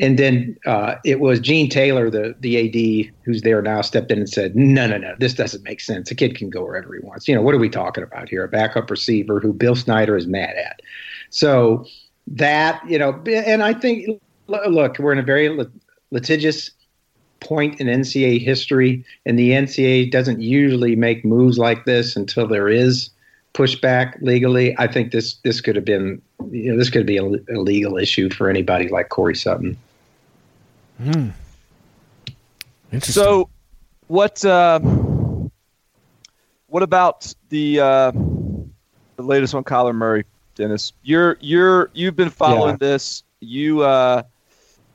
[0.00, 4.18] and then uh, it was Gene Taylor, the the AD who's there now, stepped in
[4.18, 6.10] and said, "No, no, no, this doesn't make sense.
[6.10, 7.28] A kid can go wherever he wants.
[7.28, 8.42] You know, what are we talking about here?
[8.42, 10.80] A backup receiver who Bill Snyder is mad at."
[11.28, 11.84] So
[12.28, 15.54] that you know, and I think, look, we're in a very
[16.10, 16.70] litigious
[17.40, 22.70] point in NCAA history, and the NCAA doesn't usually make moves like this until there
[22.70, 23.10] is
[23.54, 24.74] pushback legally.
[24.78, 27.96] I think this this could have been, you know, this could be a, a legal
[27.96, 29.76] issue for anybody like Corey Sutton.
[31.02, 31.30] Hmm.
[33.00, 33.48] So,
[34.08, 34.80] what uh,
[36.66, 40.92] what about the uh, the latest on Kyler Murray, Dennis?
[41.02, 42.88] You're you're you've been following yeah.
[42.88, 43.22] this.
[43.40, 44.22] You uh,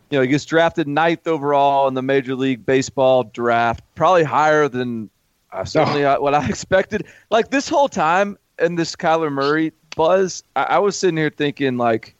[0.10, 4.68] you know he gets drafted ninth overall in the Major League Baseball draft, probably higher
[4.68, 5.10] than
[5.52, 6.20] uh, certainly oh.
[6.20, 7.06] what I expected.
[7.30, 11.78] Like this whole time in this Kyler Murray buzz, I, I was sitting here thinking
[11.78, 12.15] like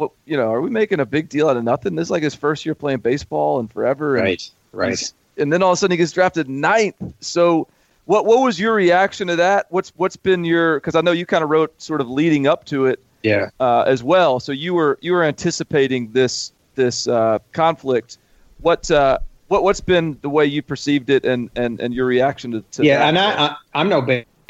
[0.00, 1.94] what you know, are we making a big deal out of nothing?
[1.94, 4.16] This is like his first year playing baseball and forever.
[4.16, 5.12] And right, right.
[5.36, 6.96] And then all of a sudden he gets drafted ninth.
[7.20, 7.68] So
[8.06, 9.66] what what was your reaction to that?
[9.70, 12.64] What's what's been your because I know you kind of wrote sort of leading up
[12.66, 14.40] to it, yeah, uh, as well.
[14.40, 18.18] So you were you were anticipating this this uh, conflict.
[18.62, 22.52] What uh, what what's been the way you perceived it and and, and your reaction
[22.52, 23.08] to, to yeah, that?
[23.08, 24.00] and I, I am no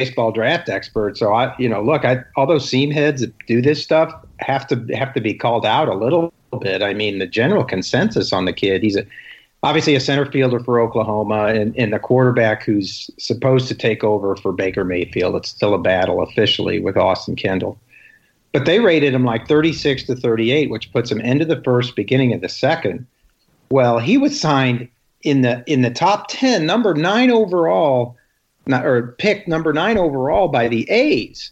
[0.01, 3.61] baseball draft expert, so I you know look, I all those seam heads that do
[3.61, 6.83] this stuff, have to have to be called out a little bit.
[6.83, 9.07] I mean, the general consensus on the kid, he's a,
[9.63, 14.37] obviously a center fielder for Oklahoma and, and the quarterback who's supposed to take over
[14.37, 15.37] for Baker Mayfield.
[15.37, 17.79] It's still a battle officially with Austin Kendall.
[18.53, 22.33] But they rated him like 36 to 38, which puts him into the first, beginning
[22.33, 23.07] of the second.
[23.71, 24.89] Well, he was signed
[25.23, 28.17] in the in the top 10, number 9 overall,
[28.75, 31.51] or picked number 9 overall by the A's.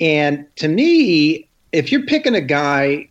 [0.00, 3.08] And to me, if you're picking a guy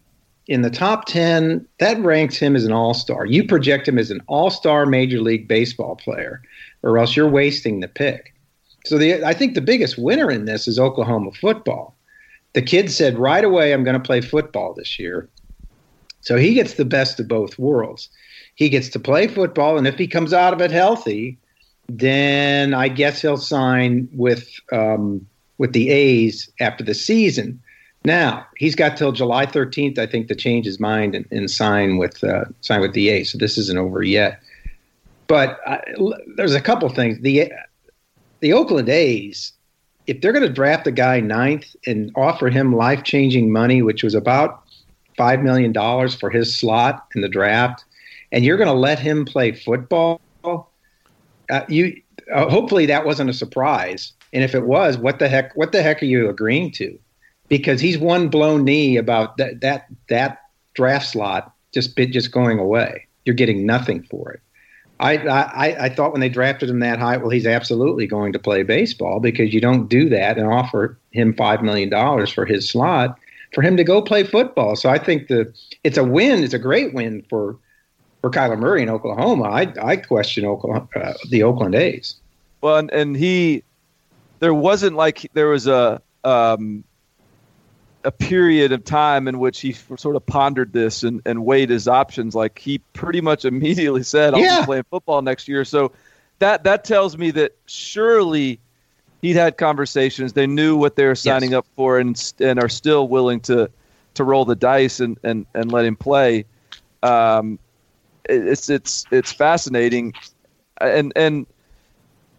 [0.47, 3.25] in the top 10, that ranks him as an all star.
[3.25, 6.41] You project him as an all star Major League Baseball player,
[6.83, 8.33] or else you're wasting the pick.
[8.85, 11.95] So the, I think the biggest winner in this is Oklahoma football.
[12.53, 15.27] The kid said right away, I'm going to play football this year.
[16.21, 18.09] So he gets the best of both worlds.
[18.55, 21.37] He gets to play football, and if he comes out of it healthy,
[21.87, 25.25] then I guess he'll sign with um,
[25.57, 27.61] with the A's after the season.
[28.05, 31.97] Now he's got till July 13th, I think, to change his mind and, and sign
[31.97, 33.23] with uh, sign with the A.
[33.23, 34.41] So this isn't over yet.
[35.27, 35.79] But uh,
[36.35, 37.19] there's a couple things.
[37.21, 37.51] The
[38.39, 39.53] the Oakland A's,
[40.05, 44.03] if they're going to draft a guy ninth and offer him life changing money, which
[44.03, 44.63] was about
[45.17, 47.83] five million dollars for his slot in the draft,
[48.31, 50.21] and you're going to let him play football,
[51.49, 52.01] uh, you
[52.33, 54.13] uh, hopefully that wasn't a surprise.
[54.33, 55.55] And if it was, what the heck?
[55.55, 56.97] What the heck are you agreeing to?
[57.47, 60.39] Because he's one blown knee about that that that
[60.73, 63.07] draft slot just bit just going away.
[63.25, 64.41] You're getting nothing for it.
[64.99, 68.39] I, I I thought when they drafted him that high, well, he's absolutely going to
[68.39, 72.67] play baseball because you don't do that and offer him five million dollars for his
[72.69, 73.17] slot
[73.53, 74.75] for him to go play football.
[74.75, 76.43] So I think the it's a win.
[76.43, 77.57] It's a great win for
[78.21, 79.45] for Kyler Murray in Oklahoma.
[79.45, 82.15] I I question Oklahoma, uh, the Oakland A's.
[82.61, 83.63] Well, and, and he
[84.39, 86.83] there wasn't like there was a um,
[88.03, 91.87] a period of time in which he sort of pondered this and, and weighed his
[91.87, 92.35] options.
[92.35, 94.61] Like he pretty much immediately said, "I'll yeah.
[94.61, 95.91] be playing football next year." So
[96.39, 98.59] that that tells me that surely
[99.21, 100.33] he'd had conversations.
[100.33, 101.59] They knew what they were signing yes.
[101.59, 103.69] up for, and and are still willing to
[104.15, 106.45] to roll the dice and and, and let him play.
[107.03, 107.59] Um,
[108.29, 110.13] it's it's it's fascinating,
[110.79, 111.45] and and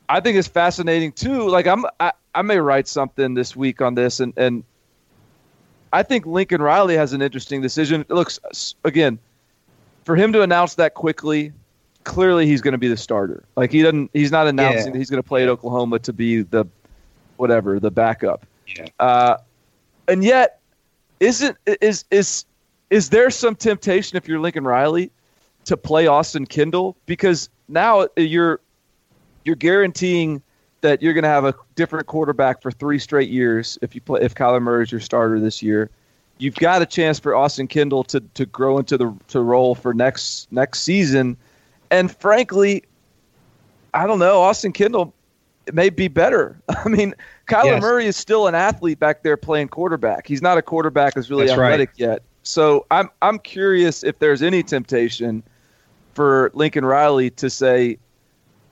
[0.09, 1.48] I think it's fascinating too.
[1.48, 4.64] Like I'm I, I may write something this week on this, and and
[5.92, 8.03] I think Lincoln Riley has an interesting decision.
[8.03, 8.38] It looks
[8.85, 9.18] again
[10.05, 11.53] for him to announce that quickly.
[12.05, 13.42] Clearly, he's going to be the starter.
[13.57, 14.11] Like he doesn't.
[14.12, 14.92] He's not announcing Yeah.
[14.92, 16.64] that he's going to play at Oklahoma to be the
[17.37, 18.46] whatever the backup.
[18.66, 18.87] Yeah.
[18.98, 19.37] Uh,
[20.07, 20.61] and yet,
[21.20, 22.46] isn't is is
[22.88, 25.11] is there some temptation if you're Lincoln Riley
[25.68, 28.61] to play Austin Kendall because now you're
[29.44, 30.42] you're guaranteeing
[30.81, 34.20] that you're going to have a different quarterback for three straight years if you play
[34.22, 35.90] if Kyler Murray is your starter this year.
[36.38, 39.92] You've got a chance for Austin Kendall to, to grow into the to role for
[39.92, 41.37] next next season,
[41.90, 42.85] and frankly,
[43.92, 44.40] I don't know.
[44.40, 45.12] Austin Kendall
[45.72, 46.59] may be better.
[46.68, 47.14] I mean,
[47.46, 47.83] Kyler Yes.
[47.83, 50.26] Murray is still an athlete back there playing quarterback.
[50.26, 51.72] He's not a quarterback that's really That's right.
[51.72, 52.22] athletic yet.
[52.44, 55.42] So I'm I'm curious if there's any temptation
[56.18, 57.98] for Lincoln Riley to say,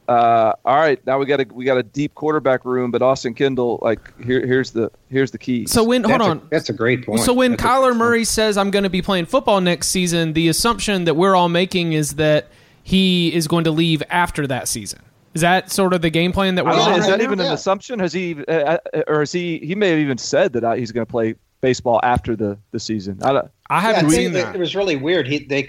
[0.09, 3.35] uh, "All right, now we got a we got a deep quarterback room, but Austin
[3.35, 6.69] Kendall, like here here's the here's the key." So when hold That's a- on, that's
[6.71, 7.21] a great point.
[7.21, 10.49] So when That's Kyler Murray says I'm going to be playing football next season, the
[10.49, 12.49] assumption that we're all making is that
[12.83, 15.01] he is going to leave after that season.
[15.35, 16.99] Is that sort of the game plan that we're I don't on?
[16.99, 18.01] is right that now, even an assumption?
[18.01, 20.91] Has he uh, uh, or has he he may have even said that uh, he's
[20.91, 23.19] going to play baseball after the the season?
[23.23, 24.55] I don't, I haven't I seen that.
[24.55, 25.29] It was really weird.
[25.29, 25.69] He they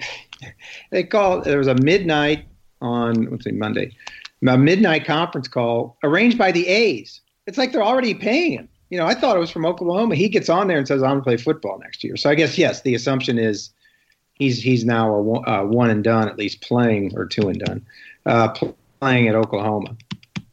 [0.92, 2.46] they called there was a midnight
[2.82, 3.96] on let's Monday,
[4.48, 7.22] a midnight conference call arranged by the A's.
[7.48, 8.70] It's like they're already paying him.
[8.90, 10.16] You know, I thought it was from Oklahoma.
[10.16, 12.36] He gets on there and says, "I'm going to play football next year." So I
[12.36, 13.72] guess yes, the assumption is
[14.34, 17.60] he's he's now a one, uh, one and done, at least playing or two and
[17.60, 17.86] done,
[18.26, 18.54] uh,
[19.00, 19.96] playing at Oklahoma.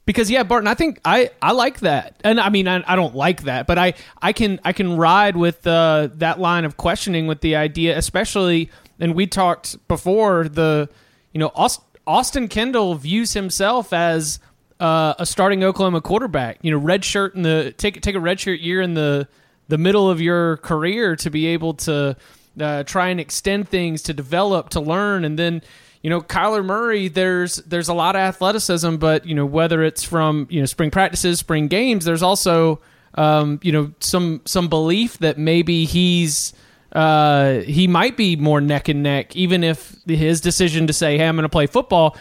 [0.06, 3.14] Because yeah, Barton, I think I, I like that, and I mean I, I don't
[3.14, 7.26] like that, but I, I can I can ride with uh, that line of questioning
[7.26, 8.70] with the idea, especially.
[9.00, 10.88] And we talked before the,
[11.32, 14.38] you know, Aust- Austin Kendall views himself as
[14.80, 16.58] uh, a starting Oklahoma quarterback.
[16.62, 19.28] You know, red shirt in the take take a red shirt year in the
[19.68, 22.16] the middle of your career to be able to
[22.60, 25.62] uh, try and extend things, to develop, to learn, and then
[26.02, 27.08] you know Kyler Murray.
[27.08, 30.90] There's there's a lot of athleticism, but you know whether it's from you know spring
[30.90, 32.80] practices, spring games, there's also
[33.14, 36.52] um, you know some some belief that maybe he's
[36.94, 41.26] uh, he might be more neck and neck, even if his decision to say, "Hey,
[41.26, 42.16] I'm going to play football,"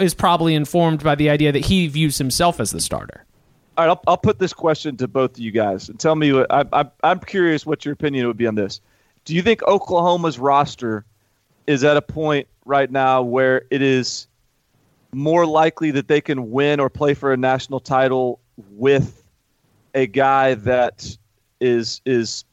[0.00, 3.24] is probably informed by the idea that he views himself as the starter.
[3.76, 6.32] all right, I'll, I'll put this question to both of you guys and tell me.
[6.32, 8.80] What, I, I, I'm curious what your opinion would be on this.
[9.24, 11.04] Do you think Oklahoma's roster
[11.66, 14.26] is at a point right now where it is
[15.12, 18.40] more likely that they can win or play for a national title
[18.72, 19.22] with
[19.94, 21.16] a guy that
[21.60, 22.44] is is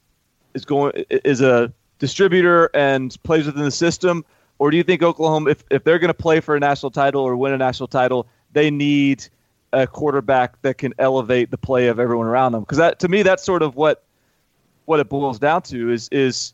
[0.55, 4.25] is going is a distributor and plays within the system,
[4.57, 7.21] or do you think Oklahoma, if if they're going to play for a national title
[7.21, 9.27] or win a national title, they need
[9.73, 12.61] a quarterback that can elevate the play of everyone around them?
[12.61, 14.03] Because that to me, that's sort of what
[14.85, 16.53] what it boils down to is is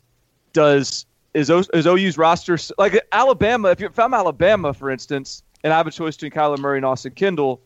[0.52, 3.70] does is, o, is OU's roster like Alabama?
[3.70, 6.84] If, if I'm Alabama, for instance, and I have a choice between Kyler Murray and
[6.84, 7.60] Austin Kendall,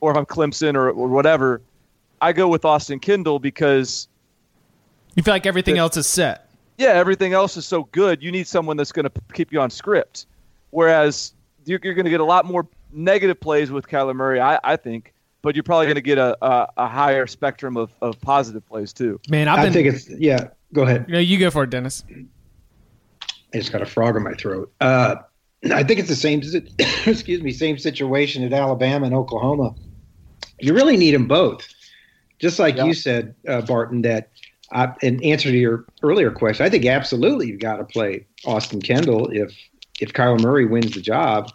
[0.00, 1.60] or if I'm Clemson or, or whatever,
[2.20, 4.08] I go with Austin Kendall because
[5.16, 5.82] You feel like everything Yeah.
[5.82, 6.48] else is set.
[6.78, 8.22] yeah, everything else is so good.
[8.22, 10.26] You need someone that's going to keep you on script.
[10.70, 11.32] Whereas
[11.64, 14.76] you're, you're going to get a lot more negative plays with Kyler Murray, I, I
[14.76, 18.64] think, but you're probably going to get a, a, a higher spectrum of, of positive
[18.66, 19.18] plays too.
[19.28, 19.72] Man, I've I been.
[19.72, 20.48] think it's yeah.
[20.74, 21.06] Go ahead.
[21.08, 22.04] you, you go for it, Dennis.
[23.54, 24.70] I just got a frog in my throat.
[24.80, 25.16] Uh,
[25.72, 26.40] I think it's the same.
[27.06, 29.74] excuse me, same situation at Alabama and Oklahoma.
[30.60, 31.66] You really need them both,
[32.38, 32.84] just like Yeah.
[32.84, 34.02] you said, uh, Barton.
[34.02, 34.30] That
[34.72, 38.80] uh, in answer to your earlier question, I think absolutely you've got to play Austin
[38.82, 39.54] Kendall if
[40.00, 41.50] if Kyler Murray wins the job,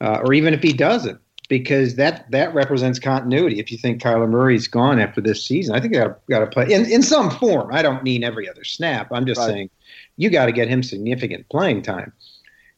[0.00, 1.20] uh, or even if he doesn't.
[1.48, 3.58] because that that represents continuity.
[3.58, 6.46] If you think Kyler Murray's gone after this season, I think you got got to
[6.46, 7.72] play in in some form.
[7.72, 9.08] I don't mean every other snap.
[9.12, 9.48] I'm just right.
[9.48, 9.70] saying
[10.16, 12.12] you got to get him significant playing time.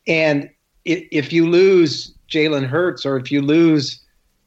[0.07, 0.51] And
[0.85, 4.01] if you lose Jalen Hurts or if you lose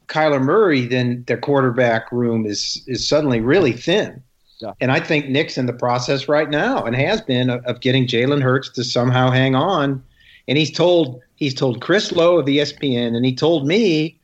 [0.07, 4.21] Kyler Murray, then the quarterback room is is suddenly really thin.
[4.61, 4.73] Yeah.
[4.79, 8.41] And I think Nick's in the process right now and has been of, getting Jalen
[8.41, 10.03] Hurts to somehow hang on.
[10.47, 14.19] And he's told he's told Chris Low of ESPN, and he told me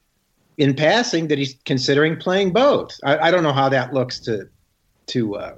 [0.57, 2.99] in passing that he's considering playing both.
[3.03, 4.47] I, I don't know how that looks to
[5.07, 5.55] to uh,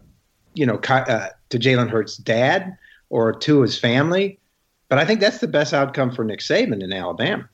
[0.54, 2.78] you know uh, to Jalen Hurts' dad
[3.10, 4.40] or to his family,
[4.88, 7.50] but I think that's the best outcome for Nick Saban in Alabama.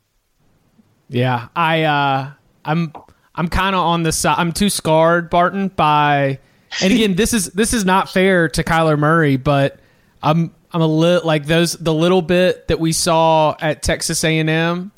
[1.10, 2.32] Yeah, I uh,
[2.66, 2.92] I'm
[3.36, 4.36] I'm kind of on the side.
[4.38, 6.40] I'm too scarred, Barton, by.
[6.82, 9.80] And again, this is this is not fair to Kyler Murray, but
[10.22, 14.40] I'm I'm a little like those the little bit that we saw at Texas A
[14.40, 14.92] and M.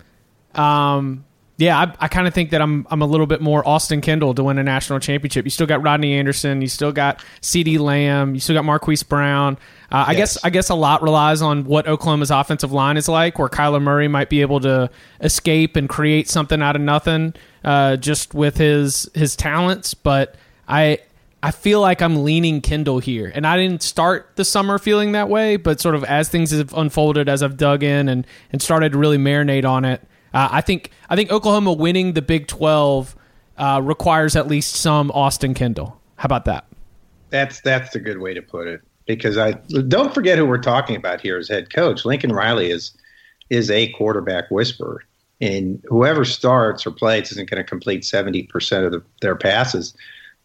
[0.55, 1.25] Um,
[1.59, 4.33] yeah, I, I kind of think that I'm I'm a little bit more Austin Kendall
[4.35, 5.43] to win a national championship.
[5.43, 9.57] You still got Rodney Anderson, you still got CeeDee Lamb, you still got Marquise Brown.
[9.91, 13.39] Uh, I guess I guess a lot relies on what Oklahoma's offensive line is like,
[13.39, 17.97] where Kyler Murray might be able to escape and create something out of nothing, uh,
[17.97, 19.95] just with his his talents.
[19.95, 20.35] But
[20.67, 20.99] I
[21.43, 25.29] I feel like I'm leaning Kendall here, and I didn't start the summer feeling that
[25.29, 28.93] way, but sort of as things have unfolded, as I've dug in and and started
[28.93, 30.01] to really marinate on it.
[30.33, 33.15] Uh, I think I think Oklahoma winning the Big Twelve
[33.57, 35.99] uh, requires at least some Austin Kendall.
[36.15, 36.65] How about that?
[37.29, 38.81] That's that's a good way to put it.
[39.05, 39.53] Because I
[39.87, 42.03] don't forget who we're talking about here as head coach.
[42.03, 42.91] Lincoln Riley is
[43.49, 45.03] is a quarterback whisperer,
[45.39, 49.95] and whoever starts or plays isn't going to complete seventy percent of the, their passes.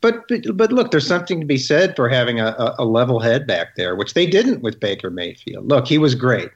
[0.03, 3.47] But, but, but look, there's something to be said for having a, a level head
[3.47, 5.69] back there, which they didn't with Baker Mayfield.
[5.69, 6.51] Look, he was great.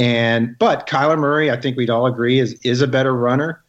[0.00, 3.62] And but Kyler Murray, I think we'd all agree, is is a better runner.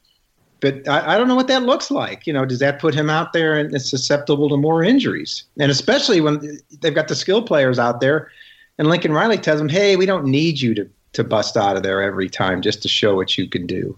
[0.61, 2.25] But I, I, don't know what that looks like.
[2.25, 5.43] You know, does that put him out there and it's susceptible to more injuries?
[5.59, 8.31] And especially when they've got the skill players out there,
[8.77, 11.83] and Lincoln Riley tells them, "Hey, we don't need you to to bust out of
[11.83, 13.97] there every time just to show what you can do."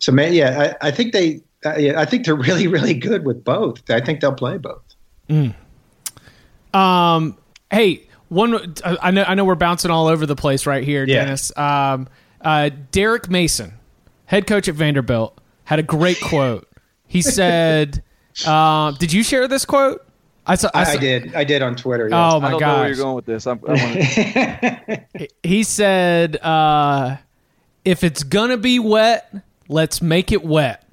[0.00, 3.44] So, man, yeah, I, I think they, I, I think they're really, really good with
[3.44, 3.88] both.
[3.90, 4.82] I think they'll play both.
[5.28, 5.54] Mm.
[6.74, 7.36] Um.
[7.70, 11.24] Hey, one, I know, I know we're bouncing all over the place right here, yeah.
[11.24, 11.56] Dennis.
[11.58, 12.08] Um,
[12.40, 13.74] uh, Derek Mason,
[14.26, 16.68] head coach at Vanderbilt, had a great quote.
[17.06, 18.02] He said,
[18.46, 20.06] uh, "Did you share this quote?"
[20.46, 21.34] I, saw, I, saw, I did.
[21.34, 22.08] I did on Twitter.
[22.08, 22.32] Yes.
[22.32, 22.62] Oh my god!
[22.62, 23.46] I where you're going with this.
[23.48, 25.06] I'm, I
[25.42, 27.16] he said, uh,
[27.84, 29.34] "If it's gonna be wet,
[29.68, 30.84] let's make it wet."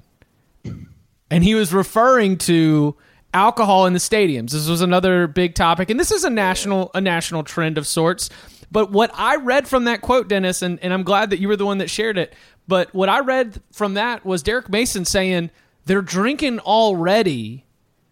[1.30, 2.96] And he was referring to
[3.34, 4.52] alcohol in the stadiums.
[4.52, 8.30] This was another big topic, and this is a national a national trend of sorts.
[8.70, 11.56] But what I read from that quote, Dennis, and, and I'm glad that you were
[11.56, 12.34] the one that shared it.
[12.66, 15.50] But what I read from that was Derek Mason saying
[15.86, 17.64] they're drinking already.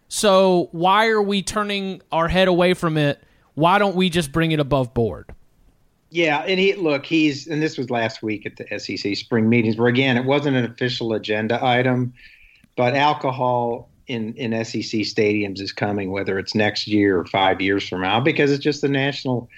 [0.07, 3.23] So why are we turning our head away from it?
[3.53, 5.33] Why don't we just bring it above board?
[6.09, 9.77] Yeah, and he look, he's and this was last week at the SEC spring meetings
[9.77, 12.13] where again it wasn't an official agenda item,
[12.77, 17.87] but alcohol in in SEC stadiums is coming, whether it's next year or five years
[17.87, 19.49] from now, because it's just a national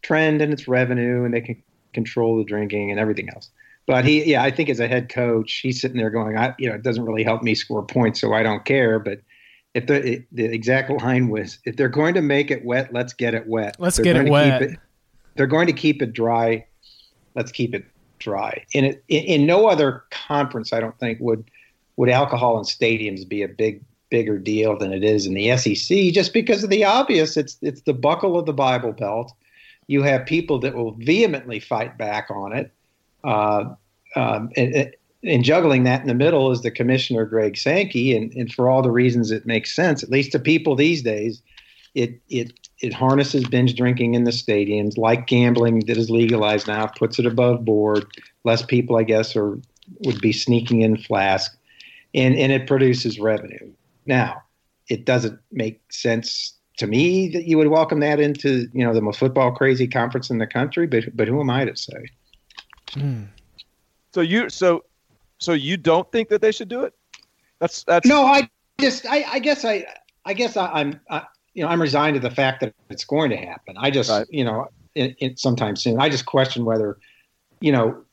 [0.00, 1.62] trend and it's revenue, and they can
[1.92, 3.50] control the drinking and everything else.
[3.86, 6.68] But he, yeah, I think as a head coach, he's sitting there going, I, you
[6.68, 8.98] know, it doesn't really help me score points, so I don't care.
[8.98, 9.20] But
[9.74, 13.34] if the the exact line was, if they're going to make it wet, let's get
[13.34, 13.76] it wet.
[13.78, 14.62] Let's get it wet.
[14.62, 14.78] It,
[15.34, 16.66] they're going to keep it dry.
[17.34, 17.84] Let's keep it
[18.18, 18.64] dry.
[18.72, 21.50] In it, in, in no other conference, I don't think would
[21.98, 26.14] would alcohol in stadiums be a big bigger deal than it is in the SEC
[26.14, 27.36] just because of the obvious.
[27.36, 29.32] It's it's the buckle of the Bible Belt.
[29.88, 32.72] You have people that will vehemently fight back on it.
[33.24, 33.74] Uh,
[34.14, 34.94] um, and,
[35.24, 38.80] and, juggling that in the middle is the commissioner Greg Sankey, and, and for all
[38.80, 41.42] the reasons it makes sense, at least to people these days,
[41.94, 46.86] it it it harnesses binge drinking in the stadiums, like gambling that is legalized now,
[46.86, 48.06] puts it above board.
[48.44, 49.58] Less people, I guess, are
[50.04, 51.57] would be sneaking in flask,
[52.14, 53.72] and and it produces revenue.
[54.06, 54.42] Now,
[54.88, 59.00] it doesn't make sense to me that you would welcome that into you know the
[59.00, 62.06] most football crazy conference in the country, but but who am I to say?
[62.94, 63.24] Hmm.
[64.14, 64.84] So you so
[65.38, 66.94] so you don't think that they should do it?
[67.58, 68.24] That's that's no.
[68.24, 68.48] I
[68.80, 69.86] just I, I guess I
[70.24, 71.00] I guess I, am
[71.54, 73.76] you know I'm resigned to the fact that it's going to happen.
[73.78, 74.26] I just right.
[74.30, 76.00] you know it, it, sometime soon.
[76.00, 76.98] I just question whether
[77.60, 78.04] you know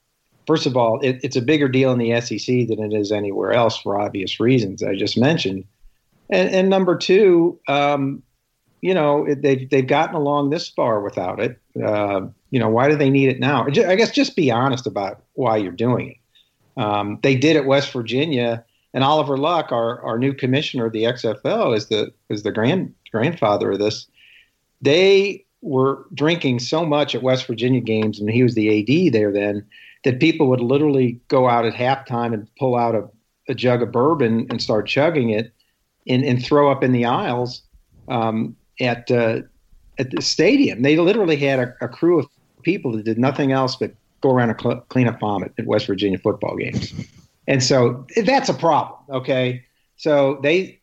[0.48, 3.54] first of all it, it's a bigger deal in the SEC than it is anywhere
[3.54, 5.66] else for obvious reasons I just mentioned.
[6.30, 8.24] And, and number two, um,
[8.82, 11.60] you know, they've they've gotten along this far without it.
[11.84, 13.66] Uh, you know, why do they need it now?
[13.66, 16.18] I guess just be honest about why you're doing it.
[16.82, 21.04] Um, they did at West Virginia And Oliver Luck, our, our new commissioner of the
[21.04, 24.08] XFL, is the is the grand grandfather of this.
[24.82, 29.32] They were drinking so much at West Virginia games, and he was the AD there
[29.32, 29.66] then,
[30.06, 33.10] that people would literally go out at halftime and pull out a,
[33.50, 35.52] a jug of bourbon and start chugging it,
[36.08, 37.64] and, and throw up in the aisles
[38.08, 39.42] um, at uh,
[39.98, 40.84] at the stadium.
[40.84, 42.28] They literally had a, a, crew of
[42.64, 45.88] people that did nothing else but go around and cl- clean up vomit at West
[45.88, 46.94] Virginia football games.
[47.48, 49.00] And so that's a problem.
[49.10, 49.64] Okay,
[49.98, 50.80] so they,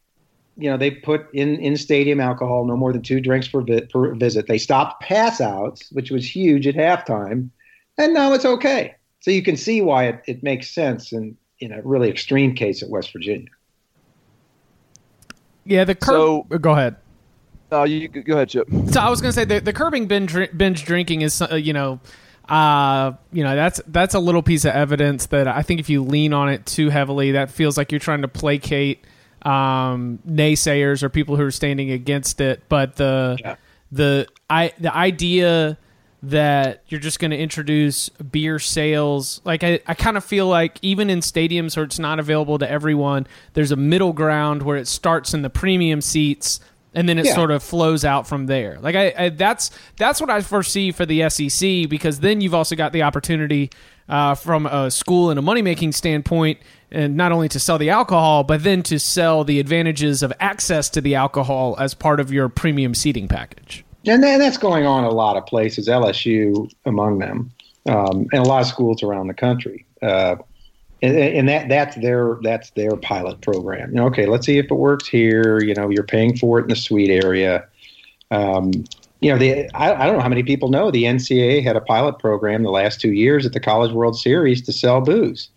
[0.57, 3.87] you know, they put in in stadium alcohol, no more than two drinks per, vi-
[3.87, 4.49] per visit.
[4.49, 7.51] They stopped pass outs, which was huge at halftime,
[7.99, 8.95] and now it's okay.
[9.23, 12.83] So you can see why it, it makes sense in in a really extreme case
[12.83, 13.49] at West Virginia.
[15.65, 16.47] Yeah, the curb.
[16.51, 16.97] So, go ahead.
[17.71, 18.69] Oh, you go ahead, Chip.
[18.91, 21.73] So I was going to say the, the curbing binge, binge drinking is, uh, you
[21.73, 22.01] know,
[22.49, 26.03] uh, you know that's that's a little piece of evidence that I think if you
[26.03, 29.05] lean on it too heavily, that feels like you're trying to placate
[29.43, 32.65] um, naysayers or people who are standing against it.
[32.69, 33.55] But the yeah.
[33.93, 35.79] the I the idea
[36.23, 40.79] that you're just going to introduce beer sales like I, I kind of feel like
[40.83, 44.87] even in stadiums where it's not available to everyone there's a middle ground where it
[44.87, 46.61] starts in the premium seats
[46.95, 47.35] and then it yeah.
[47.35, 48.79] sort of flows out from there.
[48.81, 52.77] Like I, I, that's that's what I foresee for the SEC because then you've also
[52.77, 53.71] got the opportunity
[54.09, 56.59] uh, from a school and a money making standpoint,
[56.91, 60.91] and not only to sell the alcohol, but then to sell the advantages of access
[60.91, 63.85] to the alcohol as part of your premium seating package.
[64.07, 67.53] And that's going on a lot of places, LSU among them,
[67.87, 69.87] um, and a lot of schools around the country.
[70.01, 70.37] Uh,
[71.03, 73.91] and, and that that's their that's their pilot program.
[73.91, 75.63] You know, okay, let's see if it works here.
[75.63, 77.67] You know, you're paying for it in the suite area.
[78.31, 78.73] Um,
[79.21, 81.81] you know, the I, I, don't know how many people know the NCAA had a
[81.81, 85.49] pilot program the last two years at the College World Series to sell booze,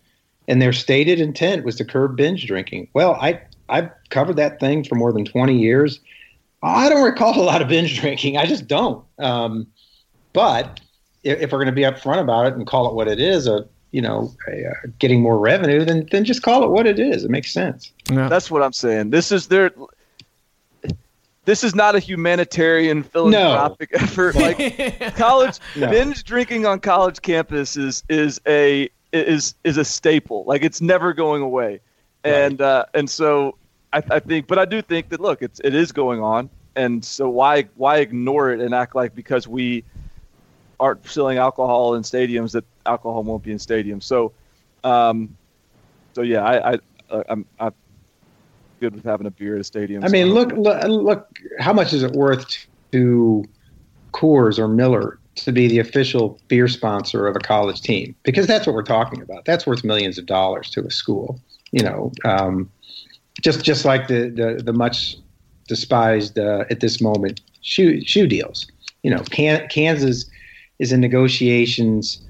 [0.46, 2.88] and their stated intent was to curb binge drinking.
[2.92, 6.00] Well, I I've covered that thing for more than 20 years.
[6.62, 8.36] I don't recall a lot of binge drinking.
[8.36, 9.04] I just don't.
[9.18, 9.66] Um,
[10.32, 10.80] but
[11.22, 13.46] if, if we're going to be upfront about it and call it what it is,
[13.46, 17.24] a you know uh, getting more revenue, then then just call it what it is.
[17.24, 17.92] It makes sense.
[18.10, 18.28] Yeah.
[18.28, 19.10] That's what I'm saying.
[19.10, 19.70] This is their.
[21.44, 23.98] This is not a humanitarian philanthropic no.
[24.02, 24.34] effort.
[24.34, 25.88] Like college no.
[25.90, 30.44] binge drinking on college campus is is a is is a staple.
[30.46, 31.80] Like it's never going away,
[32.24, 32.34] right.
[32.34, 33.56] and uh, and so
[33.96, 37.04] I, I think, but I do think that look, it's it is going on, and
[37.04, 39.84] so why why ignore it and act like because we
[40.78, 44.02] aren't selling alcohol in stadiums that alcohol won't be in stadiums.
[44.02, 44.32] So,
[44.84, 45.34] um,
[46.12, 46.78] so yeah, I, I
[47.08, 47.72] uh, I'm, I'm
[48.80, 50.04] good with having a beer at a stadium.
[50.04, 51.28] I mean, look, look, look,
[51.58, 53.44] how much is it worth to
[54.12, 58.14] Coors or Miller to be the official beer sponsor of a college team?
[58.24, 59.46] Because that's what we're talking about.
[59.46, 61.40] That's worth millions of dollars to a school.
[61.72, 62.70] You know, um,
[63.42, 65.16] just just like the the, the much
[65.68, 68.66] despised uh, at this moment shoe shoe deals.
[69.02, 70.28] You know, Kansas
[70.78, 72.20] is in negotiations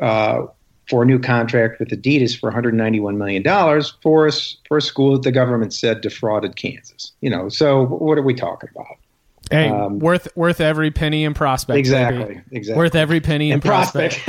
[0.00, 0.46] uh,
[0.88, 4.32] for a new contract with Adidas for 191 million dollars for a,
[4.66, 7.12] for a school that the government said defrauded Kansas.
[7.20, 8.96] You know, so what are we talking about?
[9.50, 11.78] Hey, um, worth worth every penny in prospect.
[11.78, 12.40] Exactly, baby.
[12.52, 12.78] exactly.
[12.78, 14.20] Worth every penny in, in prospect.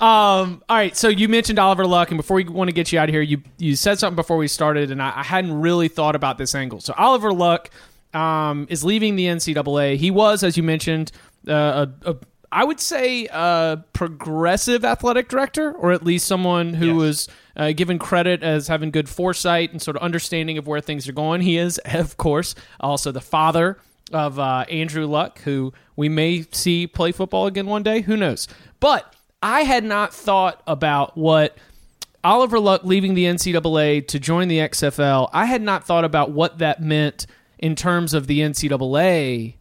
[0.00, 2.98] um, all right, so you mentioned Oliver Luck, and before we want to get you
[2.98, 5.88] out of here, you you said something before we started, and I, I hadn't really
[5.88, 6.80] thought about this angle.
[6.80, 7.68] So Oliver Luck
[8.14, 9.96] um, is leaving the NCAA.
[9.96, 11.12] He was, as you mentioned,
[11.46, 12.16] uh, a, a
[12.50, 16.96] I would say a progressive athletic director, or at least someone who yes.
[16.96, 21.06] was uh, given credit as having good foresight and sort of understanding of where things
[21.08, 21.42] are going.
[21.42, 23.78] He is, of course, also the father
[24.12, 28.00] of uh, Andrew Luck, who we may see play football again one day.
[28.02, 28.48] Who knows?
[28.80, 31.56] But I had not thought about what
[32.24, 35.28] Oliver Luck leaving the NCAA to join the XFL.
[35.32, 37.26] I had not thought about what that meant
[37.58, 39.54] in terms of the NCAA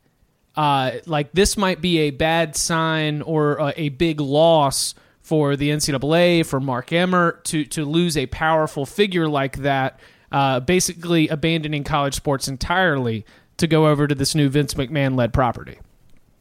[0.55, 5.69] uh, like this might be a bad sign or a, a big loss for the
[5.69, 9.99] NCAA for Mark Emmert to to lose a powerful figure like that,
[10.31, 13.25] uh, basically abandoning college sports entirely
[13.61, 15.79] to go over to this new Vince McMahon led property.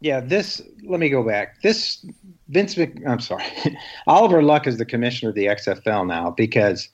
[0.01, 0.61] Yeah, this.
[0.85, 1.61] Let me go back.
[1.63, 2.05] This
[2.49, 2.77] Vince.
[2.77, 3.45] Mc, I'm sorry,
[4.07, 6.89] Oliver Luck is the commissioner of the XFL now because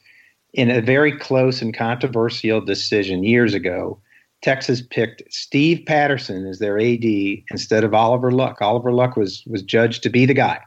[0.52, 3.98] in a very close and controversial decision years ago,
[4.42, 7.04] Texas picked Steve Patterson as their AD
[7.50, 8.60] instead of Oliver Luck.
[8.60, 10.60] Oliver Luck was was judged to be the guy,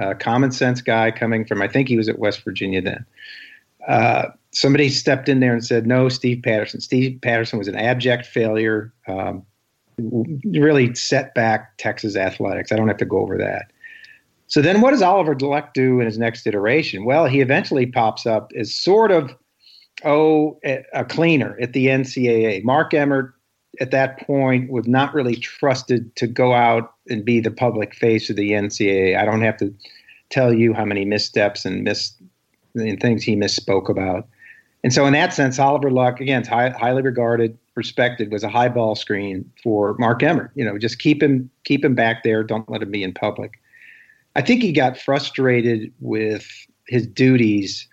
[0.00, 3.04] uh, common sense guy coming from I think he was at West Virginia then.
[3.88, 6.80] Uh, somebody stepped in there and said, "No, Steve Patterson.
[6.80, 8.92] Steve Patterson was an abject failure.
[9.06, 9.44] Um,
[9.98, 12.72] really set back Texas athletics.
[12.72, 13.70] I don't have to go over that."
[14.46, 17.04] So then, what does Oliver Luck do in his next iteration?
[17.04, 19.34] Well, he eventually pops up as sort of
[20.04, 20.58] oh,
[20.92, 22.62] a cleaner at the NCAA.
[22.64, 23.34] Mark Emmert
[23.80, 28.30] at that point was not really trusted to go out and be the public face
[28.30, 29.18] of the NCAA.
[29.18, 29.74] I don't have to
[30.30, 32.12] tell you how many missteps and miss
[32.74, 34.28] and things he misspoke about.
[34.82, 38.68] And so, in that sense, Oliver Luck, again, high, highly regarded, respected, was a high
[38.68, 40.50] ball screen for Mark Emmert.
[40.54, 42.42] You know, just keep him keep him back there.
[42.42, 43.60] Don't let him be in public.
[44.36, 46.46] I think he got frustrated with
[46.86, 47.88] his duties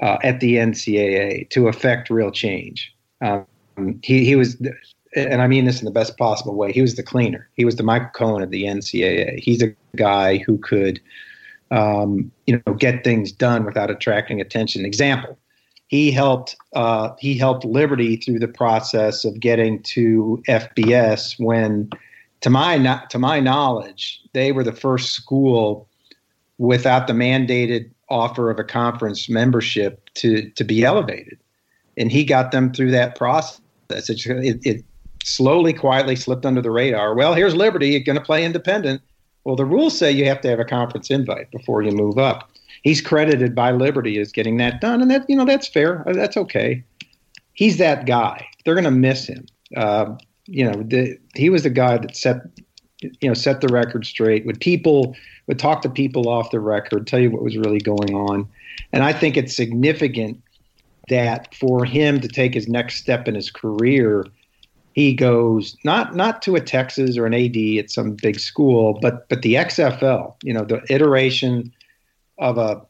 [0.00, 2.94] uh, at the NCAA to affect real change.
[3.20, 3.46] Um,
[4.02, 4.56] he he was
[5.14, 7.48] and I mean this in the best possible way, he was the cleaner.
[7.54, 9.38] He was the Michael Cohen of the NCAA.
[9.38, 11.00] He's a guy who could,
[11.72, 14.84] um, you know, get things done without attracting attention.
[14.84, 15.38] Example:
[15.88, 21.90] he helped uh, he helped Liberty through the process of getting to FBS when,
[22.42, 25.88] to my to my knowledge, they were the first school
[26.58, 31.38] without the mandated offer of a conference membership to to be elevated,
[31.96, 33.60] and he got them through that process.
[33.90, 34.84] It, it,
[35.24, 37.14] slowly, quietly slipped under the radar.
[37.14, 37.98] Well, here's Liberty.
[38.00, 39.02] Going to play independent.
[39.44, 42.50] Well, the rules say you have to have a conference invite before you move up.
[42.82, 46.08] He's credited by Liberty as getting that done, and that you know that's fair.
[46.08, 46.82] Uh, that's okay.
[47.54, 48.46] He's that guy.
[48.64, 49.46] They're going to miss him.
[49.76, 50.16] Uh,
[50.46, 52.42] you know, the, he was the guy that set
[53.00, 54.46] you know set the record straight.
[54.46, 55.16] Would people
[55.46, 58.48] would talk to people off the record, tell you what was really going on,
[58.92, 60.42] and I think it's significant
[61.08, 64.24] that for him to take his next step in his career
[64.94, 69.28] he goes not not to a Texas or an AD at some big school, but
[69.28, 71.72] but the XFL, you know, the iteration
[72.38, 72.82] of a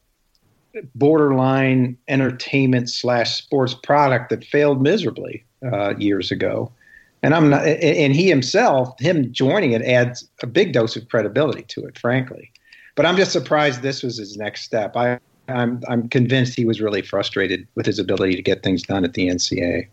[0.95, 6.73] borderline entertainment slash sports product that failed miserably uh, years ago.
[7.23, 11.63] And I'm not, and he himself, him joining it adds a big dose of credibility
[11.69, 12.51] to it, frankly.
[12.97, 14.97] But I'm just surprised this was his next step.
[14.97, 19.05] I, I'm I'm convinced he was really frustrated with his ability to get things done
[19.05, 19.89] at the NCAA.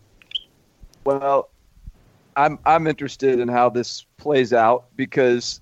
[1.04, 1.50] Well,
[2.36, 5.60] I'm I'm interested in how this plays out because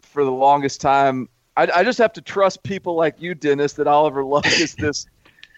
[0.00, 3.86] for the longest time, I, I just have to trust people like you, Dennis, that
[3.86, 5.06] Oliver Luck is this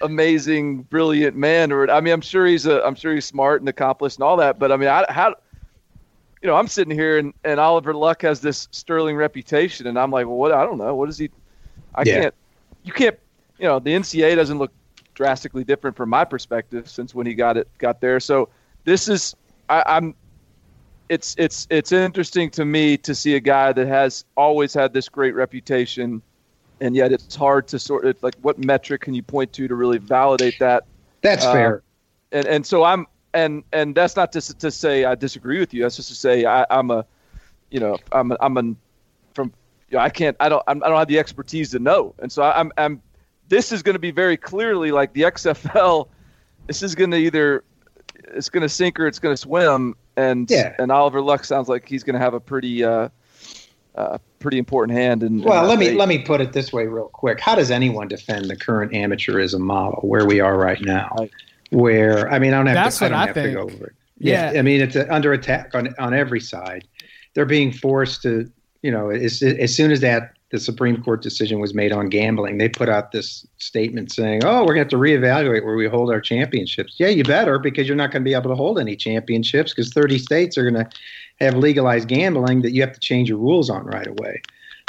[0.03, 1.73] amazing, brilliant man.
[1.73, 4.37] Or I mean, I'm sure he's a I'm sure he's smart and accomplished and all
[4.39, 4.59] that.
[4.59, 5.35] But I mean, I, how
[6.43, 10.11] you know, I'm sitting here and, and Oliver Luck has this sterling reputation, and I'm
[10.11, 10.53] like, well, what?
[10.53, 10.95] I don't know.
[10.95, 11.31] What is he?
[11.95, 12.21] I yeah.
[12.21, 12.35] can't.
[12.83, 13.19] You can't.
[13.59, 14.73] You know, the NCAA doesn't look
[15.15, 18.19] drastically different from my perspective since when he got it got there.
[18.19, 18.49] So
[18.85, 19.37] this is
[19.69, 20.15] I, I'm
[21.13, 25.11] it's it's it's interesting to me to see a guy that has always had this
[25.11, 26.23] great reputation,
[26.81, 29.75] and yet it's hard to sort of like what metric can you point to to
[29.75, 30.85] really validate that.
[31.21, 31.83] That's uh, fair.
[32.33, 35.83] And and so I'm and and that's not to to say I disagree with you.
[35.83, 37.05] That's just to say I, am a,
[37.71, 38.63] you know, I'm a, I'm a
[39.35, 39.53] from
[39.91, 42.15] you know, I can't I don't I'm, I do not have the expertise to know,
[42.21, 43.03] and so I, I'm I'm
[43.49, 46.09] this is going to be very clearly like the XFL.
[46.69, 47.65] This is going to either
[48.29, 50.75] it's going to sink or it's going to swim, and yeah.
[50.79, 53.09] and Oliver Luck sounds like he's going to have a pretty uh,
[53.95, 55.23] uh, pretty important hand.
[55.23, 57.41] In, well, in let me let me put it this way, real quick.
[57.41, 61.15] How does anyone defend the current amateurism model where we are right now?
[61.19, 61.31] Right.
[61.71, 63.49] Where I mean, I don't have That's to, what I, I have think.
[63.49, 63.95] to go over it.
[64.19, 64.53] Yeah.
[64.53, 64.59] yeah.
[64.59, 66.87] I mean, it's a, under attack on on every side.
[67.35, 68.51] They're being forced to,
[68.83, 72.59] you know, as as soon as that the Supreme Court decision was made on gambling,
[72.59, 75.89] they put out this statement saying, "Oh, we're going to have to reevaluate where we
[75.89, 78.79] hold our championships." Yeah, you better because you're not going to be able to hold
[78.79, 80.91] any championships because 30 states are going to
[81.41, 84.43] have legalized gambling that you have to change your rules on right away.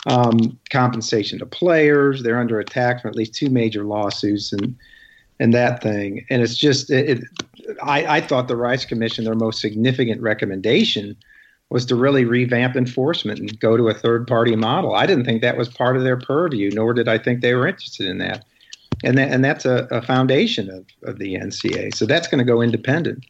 [0.05, 4.75] Um, compensation to players, they're under attack from at least two major lawsuits and
[5.39, 6.25] and that thing.
[6.29, 7.23] And it's just, it, it,
[7.81, 11.15] I, I thought the Rice Commission, their most significant recommendation
[11.73, 14.93] was to really revamp enforcement and go to a third party model.
[14.93, 17.67] I didn't think that was part of their purview, nor did I think they were
[17.67, 18.45] interested in that.
[19.03, 21.95] And, that, and that's a, a foundation of, of the NCAA.
[21.95, 23.25] So that's going to go independent.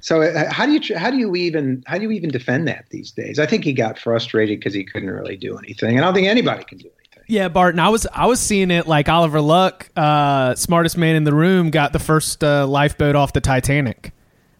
[0.00, 2.86] So uh, how do you how do you even how do you even defend that
[2.90, 3.38] these days?
[3.38, 5.90] I think he got frustrated because he couldn't really do anything.
[5.90, 7.24] And I don't think anybody can do anything.
[7.28, 7.78] Yeah, Barton.
[7.78, 11.70] I was I was seeing it like Oliver Luck, uh, smartest man in the room,
[11.70, 14.12] got the first uh, lifeboat off the Titanic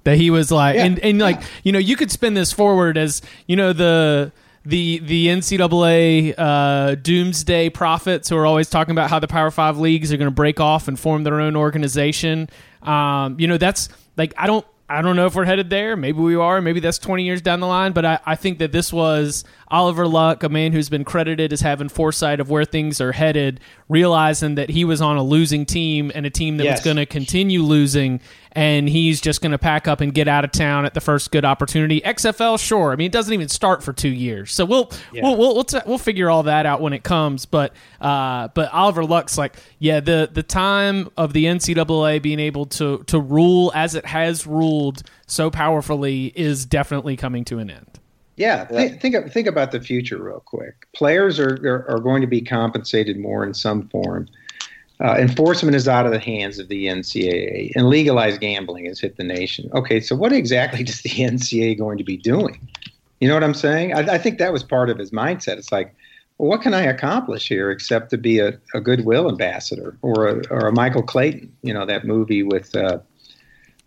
[0.05, 0.85] that he was like yeah.
[0.85, 1.47] and, and like yeah.
[1.65, 4.33] you know you could spin this forward as you know the
[4.65, 9.79] the the NCAA uh, doomsday prophets who are always talking about how the Power Five
[9.79, 12.49] leagues are going to break off and form their own organization.
[12.83, 15.97] Um, you know that's like I don't I don't know if we're headed there.
[15.97, 16.61] Maybe we are.
[16.61, 17.93] Maybe that's 20 years down the line.
[17.93, 21.63] But I, I think that this was Oliver Luck, a man who's been credited as
[21.63, 26.13] having foresight of where things are headed, realizing that he was on a losing team
[26.15, 26.81] and a team that yes.
[26.81, 28.21] was going to continue losing,
[28.53, 31.31] and he's just going to pack up and get out of town at the first
[31.31, 32.01] good opportunity.
[32.03, 32.93] XFL, sure.
[32.93, 35.23] I mean, it doesn't even start for two years, so we'll yeah.
[35.23, 37.47] we'll we'll we'll, t- we'll, figure all that out when it comes.
[37.47, 42.67] But uh, but Oliver Luck's like, yeah, the the time of the NCAA being able
[42.67, 48.01] to to rule as it has ruled so powerfully is definitely coming to an end.
[48.37, 50.87] Yeah, th- think think about the future real quick.
[50.95, 54.29] Players are, are, are going to be compensated more in some form.
[55.01, 59.17] Uh, enforcement is out of the hands of the NCAA, and legalized gambling has hit
[59.17, 59.69] the nation.
[59.75, 62.69] Okay, so what exactly is the NCAA going to be doing?
[63.21, 63.95] You know what I'm saying?
[63.95, 65.57] I, I think that was part of his mindset.
[65.57, 65.95] It's like,
[66.39, 70.43] well, what can I accomplish here except to be a, a goodwill ambassador or a,
[70.51, 71.55] or a Michael Clayton?
[71.63, 72.99] You know that movie with uh,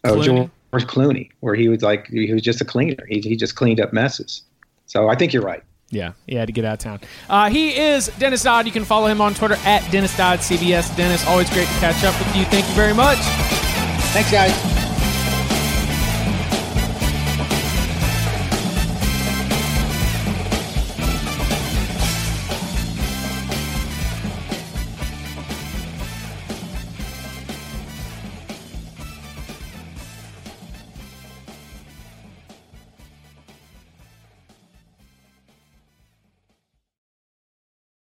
[0.05, 3.05] uh, George Clooney, where he was like he was just a cleaner.
[3.07, 4.43] He he just cleaned up messes.
[4.85, 5.63] So I think you're right.
[5.95, 6.99] Yeah, he had to get out of town.
[7.29, 8.65] Uh, he is Dennis Dodd.
[8.65, 10.95] You can follow him on Twitter at Dennis Dodd CBS.
[10.97, 12.43] Dennis, always great to catch up with you.
[12.45, 13.17] Thank you very much.
[14.11, 14.74] Thanks, guys.